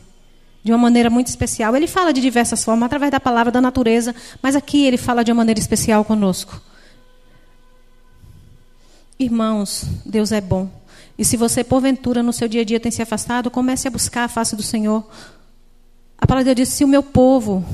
De 0.62 0.74
uma 0.74 0.80
maneira 0.80 1.10
muito 1.10 1.28
especial. 1.28 1.74
Ele 1.74 1.88
fala 1.88 2.12
de 2.12 2.19
diversas 2.19 2.65
formas, 2.65 2.88
através 2.88 3.12
da 3.12 3.19
palavra, 3.19 3.50
da 3.50 3.62
natureza, 3.62 4.13
mas 4.41 4.58
aqui 4.58 4.84
ele 4.84 4.98
fala 4.98 5.24
de 5.24 5.32
uma 5.32 5.38
maneira 5.38 5.60
especial 5.60 6.04
conosco. 6.04 6.60
Irmãos, 9.17 9.86
Deus 10.06 10.34
é 10.34 10.41
bom. 10.41 10.85
E 11.17 11.23
se 11.23 11.38
você, 11.38 11.63
porventura, 11.63 12.21
no 12.21 12.34
seu 12.34 12.47
dia 12.47 12.62
a 12.62 12.65
dia 12.65 12.80
tem 12.80 12.91
se 12.91 13.01
afastado, 13.01 13.49
comece 13.49 13.88
a 13.88 13.91
buscar 13.91 14.25
a 14.25 14.28
face 14.28 14.56
do 14.56 14.63
Senhor. 14.63 15.08
A 16.17 16.28
palavra 16.28 16.43
de 16.43 16.56
Deus 16.56 16.67
diz: 16.67 16.78
se 16.78 16.84
o 16.84 16.88
meu 16.88 17.01
povo, 17.04 17.65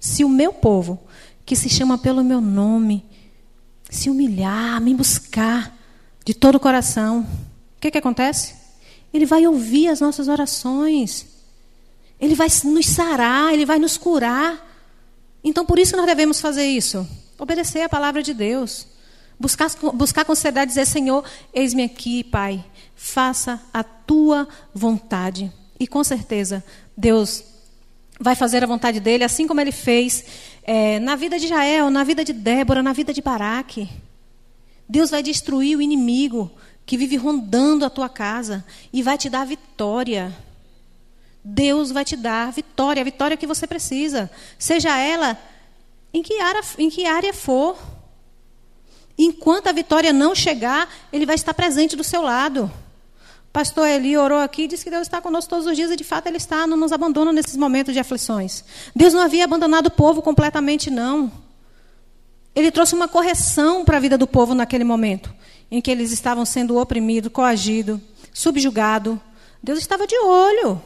se 0.00 0.24
o 0.24 0.28
meu 0.28 0.52
povo, 0.52 1.00
que 1.44 1.56
se 1.56 1.68
chama 1.68 1.96
pelo 1.96 2.22
meu 2.22 2.40
nome, 2.40 3.04
se 3.88 4.10
humilhar, 4.10 4.80
me 4.80 4.94
buscar, 4.94 5.76
de 6.24 6.34
todo 6.34 6.56
o 6.56 6.60
coração, 6.60 7.26
o 7.76 7.80
que, 7.80 7.90
que 7.90 7.98
acontece? 7.98 8.54
Ele 9.12 9.26
vai 9.26 9.46
ouvir 9.46 9.88
as 9.88 10.00
nossas 10.00 10.28
orações. 10.28 11.26
Ele 12.18 12.34
vai 12.34 12.48
nos 12.64 12.86
sarar, 12.86 13.52
ele 13.52 13.66
vai 13.66 13.78
nos 13.78 13.98
curar. 13.98 14.70
Então, 15.42 15.66
por 15.66 15.78
isso 15.78 15.96
nós 15.96 16.06
devemos 16.06 16.40
fazer 16.40 16.64
isso. 16.64 17.06
Obedecer 17.38 17.82
a 17.82 17.88
palavra 17.88 18.22
de 18.22 18.32
Deus. 18.32 18.86
Buscar, 19.38 19.68
buscar 19.94 20.24
com 20.24 20.34
seriedade 20.34 20.68
dizer, 20.68 20.86
Senhor, 20.86 21.24
eis-me 21.52 21.82
aqui, 21.82 22.22
Pai. 22.22 22.64
Faça 22.94 23.60
a 23.72 23.82
tua 23.82 24.48
vontade. 24.74 25.52
E 25.78 25.86
com 25.86 26.04
certeza, 26.04 26.64
Deus 26.96 27.44
vai 28.20 28.36
fazer 28.36 28.62
a 28.62 28.66
vontade 28.66 29.00
dele, 29.00 29.24
assim 29.24 29.46
como 29.46 29.60
ele 29.60 29.72
fez 29.72 30.24
é, 30.62 31.00
na 31.00 31.16
vida 31.16 31.38
de 31.38 31.46
Israel, 31.46 31.90
na 31.90 32.04
vida 32.04 32.24
de 32.24 32.32
Débora, 32.32 32.82
na 32.82 32.92
vida 32.92 33.12
de 33.12 33.20
Baraque. 33.20 33.88
Deus 34.88 35.10
vai 35.10 35.22
destruir 35.22 35.76
o 35.76 35.82
inimigo 35.82 36.50
que 36.84 36.96
vive 36.96 37.16
rondando 37.16 37.84
a 37.84 37.90
tua 37.90 38.08
casa 38.08 38.64
e 38.92 39.02
vai 39.02 39.16
te 39.16 39.28
dar 39.28 39.44
vitória. 39.46 40.36
Deus 41.44 41.90
vai 41.90 42.04
te 42.04 42.16
dar 42.16 42.52
vitória, 42.52 43.00
a 43.00 43.04
vitória 43.04 43.36
que 43.36 43.46
você 43.46 43.66
precisa, 43.66 44.30
seja 44.58 44.96
ela 44.96 45.36
em 46.14 46.22
que 46.22 46.38
área, 46.40 46.60
em 46.78 46.88
que 46.88 47.06
área 47.06 47.32
for. 47.32 47.76
Enquanto 49.16 49.68
a 49.68 49.72
vitória 49.72 50.12
não 50.12 50.34
chegar, 50.34 50.88
Ele 51.12 51.26
vai 51.26 51.34
estar 51.34 51.54
presente 51.54 51.96
do 51.96 52.04
seu 52.04 52.22
lado. 52.22 52.70
Pastor 53.52 53.86
Eli 53.86 54.16
orou 54.16 54.38
aqui 54.38 54.62
e 54.62 54.68
disse 54.68 54.82
que 54.82 54.90
Deus 54.90 55.02
está 55.02 55.20
conosco 55.20 55.50
todos 55.50 55.66
os 55.66 55.76
dias 55.76 55.90
e 55.90 55.96
de 55.96 56.04
fato 56.04 56.26
Ele 56.26 56.38
está, 56.38 56.66
não 56.66 56.76
nos 56.76 56.90
abandona 56.90 57.32
nesses 57.32 57.56
momentos 57.56 57.92
de 57.92 58.00
aflições. 58.00 58.64
Deus 58.96 59.12
não 59.12 59.20
havia 59.20 59.44
abandonado 59.44 59.86
o 59.86 59.90
povo 59.90 60.22
completamente, 60.22 60.90
não. 60.90 61.30
Ele 62.54 62.70
trouxe 62.70 62.94
uma 62.94 63.08
correção 63.08 63.84
para 63.84 63.98
a 63.98 64.00
vida 64.00 64.16
do 64.16 64.26
povo 64.26 64.54
naquele 64.54 64.84
momento, 64.84 65.34
em 65.70 65.80
que 65.80 65.90
eles 65.90 66.12
estavam 66.12 66.44
sendo 66.44 66.78
oprimidos, 66.78 67.30
coagidos, 67.30 68.00
subjugados. 68.32 69.18
Deus 69.62 69.78
estava 69.78 70.06
de 70.06 70.18
olho. 70.18 70.82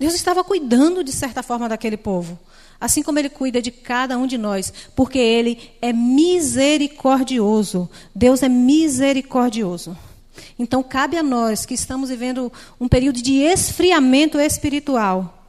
Deus 0.00 0.14
estava 0.14 0.42
cuidando, 0.42 1.04
de 1.04 1.12
certa 1.12 1.44
forma, 1.44 1.68
daquele 1.68 1.96
povo. 1.96 2.36
Assim 2.80 3.02
como 3.02 3.20
Ele 3.20 3.28
cuida 3.28 3.62
de 3.62 3.70
cada 3.70 4.18
um 4.18 4.26
de 4.26 4.36
nós, 4.36 4.72
porque 4.96 5.18
Ele 5.18 5.70
é 5.80 5.92
misericordioso. 5.92 7.88
Deus 8.12 8.42
é 8.42 8.48
misericordioso. 8.48 9.96
Então, 10.58 10.82
cabe 10.82 11.16
a 11.16 11.22
nós 11.22 11.64
que 11.64 11.74
estamos 11.74 12.08
vivendo 12.08 12.52
um 12.80 12.88
período 12.88 13.22
de 13.22 13.34
esfriamento 13.34 14.40
espiritual, 14.40 15.46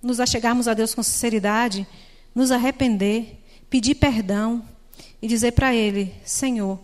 nos 0.00 0.20
achegarmos 0.20 0.68
a 0.68 0.74
Deus 0.74 0.94
com 0.94 1.02
sinceridade, 1.02 1.86
nos 2.34 2.52
arrepender 2.52 3.42
pedir 3.72 3.94
perdão 3.94 4.62
e 5.22 5.26
dizer 5.26 5.52
para 5.52 5.74
Ele: 5.74 6.12
Senhor, 6.26 6.78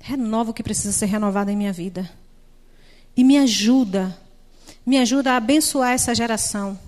renova 0.00 0.52
o 0.52 0.54
que 0.54 0.62
precisa 0.62 0.90
ser 0.90 1.04
renovado 1.04 1.50
em 1.50 1.56
minha 1.56 1.72
vida. 1.72 2.10
E 3.14 3.22
me 3.22 3.36
ajuda, 3.36 4.18
me 4.84 4.98
ajuda 4.98 5.32
a 5.32 5.36
abençoar 5.36 5.92
essa 5.92 6.14
geração. 6.14 6.78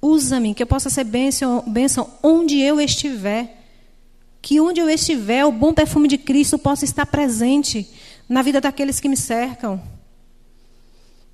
Usa-me, 0.00 0.54
que 0.54 0.62
eu 0.62 0.66
possa 0.66 0.88
ser 0.88 1.04
bênção, 1.04 1.64
bênção 1.66 2.10
onde 2.22 2.60
eu 2.60 2.80
estiver. 2.80 3.56
Que 4.40 4.60
onde 4.60 4.80
eu 4.80 4.88
estiver, 4.88 5.44
o 5.44 5.50
bom 5.50 5.74
perfume 5.74 6.06
de 6.06 6.16
Cristo 6.16 6.58
possa 6.58 6.84
estar 6.84 7.06
presente 7.06 7.90
na 8.28 8.42
vida 8.42 8.60
daqueles 8.60 9.00
que 9.00 9.08
me 9.08 9.16
cercam. 9.16 9.82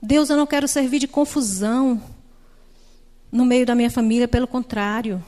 Deus, 0.01 0.31
eu 0.31 0.37
não 0.37 0.47
quero 0.47 0.67
servir 0.67 0.99
de 0.99 1.09
confusão 1.09 2.03
no 3.31 3.45
meio 3.45 3.67
da 3.67 3.75
minha 3.75 3.91
família, 3.91 4.29
pelo 4.29 4.47
contrário. 4.47 5.23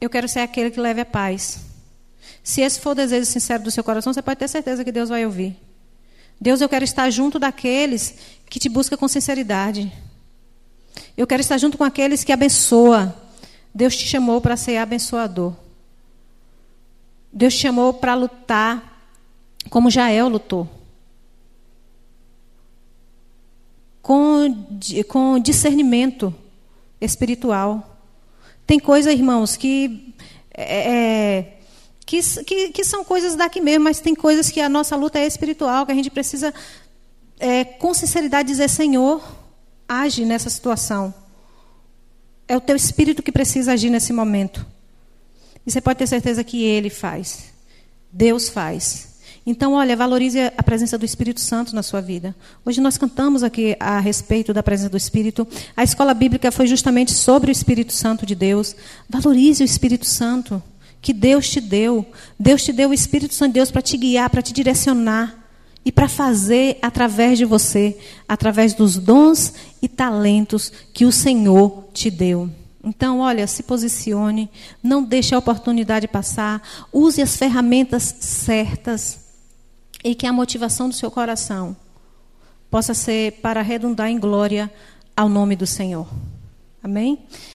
Eu 0.00 0.08
quero 0.08 0.28
ser 0.28 0.40
aquele 0.40 0.70
que 0.70 0.80
leve 0.80 1.00
a 1.00 1.06
paz. 1.06 1.60
Se 2.42 2.62
esse 2.62 2.80
for 2.80 2.90
o 2.90 2.94
desejo 2.94 3.26
sincero 3.26 3.62
do 3.62 3.70
seu 3.70 3.84
coração, 3.84 4.12
você 4.12 4.22
pode 4.22 4.38
ter 4.38 4.48
certeza 4.48 4.84
que 4.84 4.92
Deus 4.92 5.08
vai 5.08 5.26
ouvir. 5.26 5.56
Deus, 6.40 6.60
eu 6.60 6.68
quero 6.68 6.84
estar 6.84 7.10
junto 7.10 7.38
daqueles 7.38 8.14
que 8.48 8.58
te 8.58 8.68
buscam 8.68 8.96
com 8.96 9.06
sinceridade. 9.06 9.92
Eu 11.16 11.26
quero 11.26 11.42
estar 11.42 11.58
junto 11.58 11.76
com 11.76 11.84
aqueles 11.84 12.24
que 12.24 12.32
abençoa. 12.32 13.14
Deus 13.74 13.94
te 13.94 14.06
chamou 14.06 14.40
para 14.40 14.56
ser 14.56 14.78
abençoador. 14.78 15.54
Deus 17.32 17.54
te 17.54 17.60
chamou 17.60 17.92
para 17.92 18.14
lutar 18.14 18.90
como 19.68 19.90
Jael 19.90 20.28
lutou. 20.28 20.68
Com, 24.00 24.66
com 25.06 25.38
discernimento 25.38 26.34
espiritual. 27.00 27.98
Tem 28.66 28.80
coisas, 28.80 29.12
irmãos, 29.12 29.56
que, 29.56 30.14
é, 30.54 30.92
é, 30.92 31.59
que, 32.10 32.20
que, 32.42 32.68
que, 32.70 32.84
são 32.84 33.04
coisas 33.04 33.36
daqui 33.36 33.60
mesmo, 33.60 33.84
mas 33.84 34.00
tem 34.00 34.16
coisas 34.16 34.50
que 34.50 34.60
a 34.60 34.68
nossa 34.68 34.96
luta 34.96 35.20
é 35.20 35.26
espiritual, 35.28 35.86
que 35.86 35.92
a 35.92 35.94
gente 35.94 36.10
precisa, 36.10 36.52
é, 37.38 37.64
com 37.64 37.94
sinceridade, 37.94 38.48
dizer: 38.48 38.68
Senhor, 38.68 39.22
age 39.88 40.24
nessa 40.24 40.50
situação. 40.50 41.14
É 42.48 42.56
o 42.56 42.60
teu 42.60 42.74
espírito 42.74 43.22
que 43.22 43.30
precisa 43.30 43.74
agir 43.74 43.90
nesse 43.90 44.12
momento. 44.12 44.66
E 45.64 45.70
você 45.70 45.80
pode 45.80 46.00
ter 46.00 46.08
certeza 46.08 46.42
que 46.42 46.64
Ele 46.64 46.90
faz. 46.90 47.52
Deus 48.10 48.48
faz. 48.48 49.10
Então, 49.46 49.74
olha, 49.74 49.96
valorize 49.96 50.40
a 50.56 50.62
presença 50.64 50.98
do 50.98 51.04
Espírito 51.04 51.40
Santo 51.40 51.76
na 51.76 51.82
sua 51.82 52.00
vida. 52.00 52.34
Hoje 52.64 52.80
nós 52.80 52.98
cantamos 52.98 53.44
aqui 53.44 53.76
a 53.78 54.00
respeito 54.00 54.52
da 54.52 54.64
presença 54.64 54.90
do 54.90 54.96
Espírito. 54.96 55.46
A 55.76 55.84
escola 55.84 56.12
bíblica 56.12 56.50
foi 56.50 56.66
justamente 56.66 57.14
sobre 57.14 57.50
o 57.50 57.52
Espírito 57.52 57.92
Santo 57.92 58.26
de 58.26 58.34
Deus. 58.34 58.74
Valorize 59.08 59.62
o 59.62 59.64
Espírito 59.64 60.06
Santo 60.06 60.60
que 61.00 61.12
Deus 61.12 61.48
te 61.48 61.60
deu. 61.60 62.06
Deus 62.38 62.62
te 62.62 62.72
deu 62.72 62.90
o 62.90 62.94
Espírito 62.94 63.34
Santo 63.34 63.52
de 63.52 63.54
Deus 63.54 63.70
para 63.70 63.82
te 63.82 63.96
guiar, 63.96 64.30
para 64.30 64.42
te 64.42 64.52
direcionar 64.52 65.36
e 65.84 65.90
para 65.90 66.08
fazer 66.08 66.78
através 66.82 67.38
de 67.38 67.44
você, 67.44 67.98
através 68.28 68.74
dos 68.74 68.96
dons 68.96 69.54
e 69.80 69.88
talentos 69.88 70.70
que 70.92 71.04
o 71.04 71.12
Senhor 71.12 71.88
te 71.92 72.10
deu. 72.10 72.50
Então, 72.82 73.20
olha, 73.20 73.46
se 73.46 73.62
posicione, 73.62 74.50
não 74.82 75.02
deixe 75.02 75.34
a 75.34 75.38
oportunidade 75.38 76.08
passar, 76.08 76.62
use 76.92 77.20
as 77.20 77.36
ferramentas 77.36 78.14
certas 78.20 79.20
e 80.02 80.14
que 80.14 80.26
a 80.26 80.32
motivação 80.32 80.88
do 80.88 80.94
seu 80.94 81.10
coração 81.10 81.76
possa 82.70 82.94
ser 82.94 83.32
para 83.42 83.60
redundar 83.60 84.08
em 84.08 84.18
glória 84.18 84.72
ao 85.14 85.28
nome 85.28 85.56
do 85.56 85.66
Senhor. 85.66 86.08
Amém? 86.82 87.18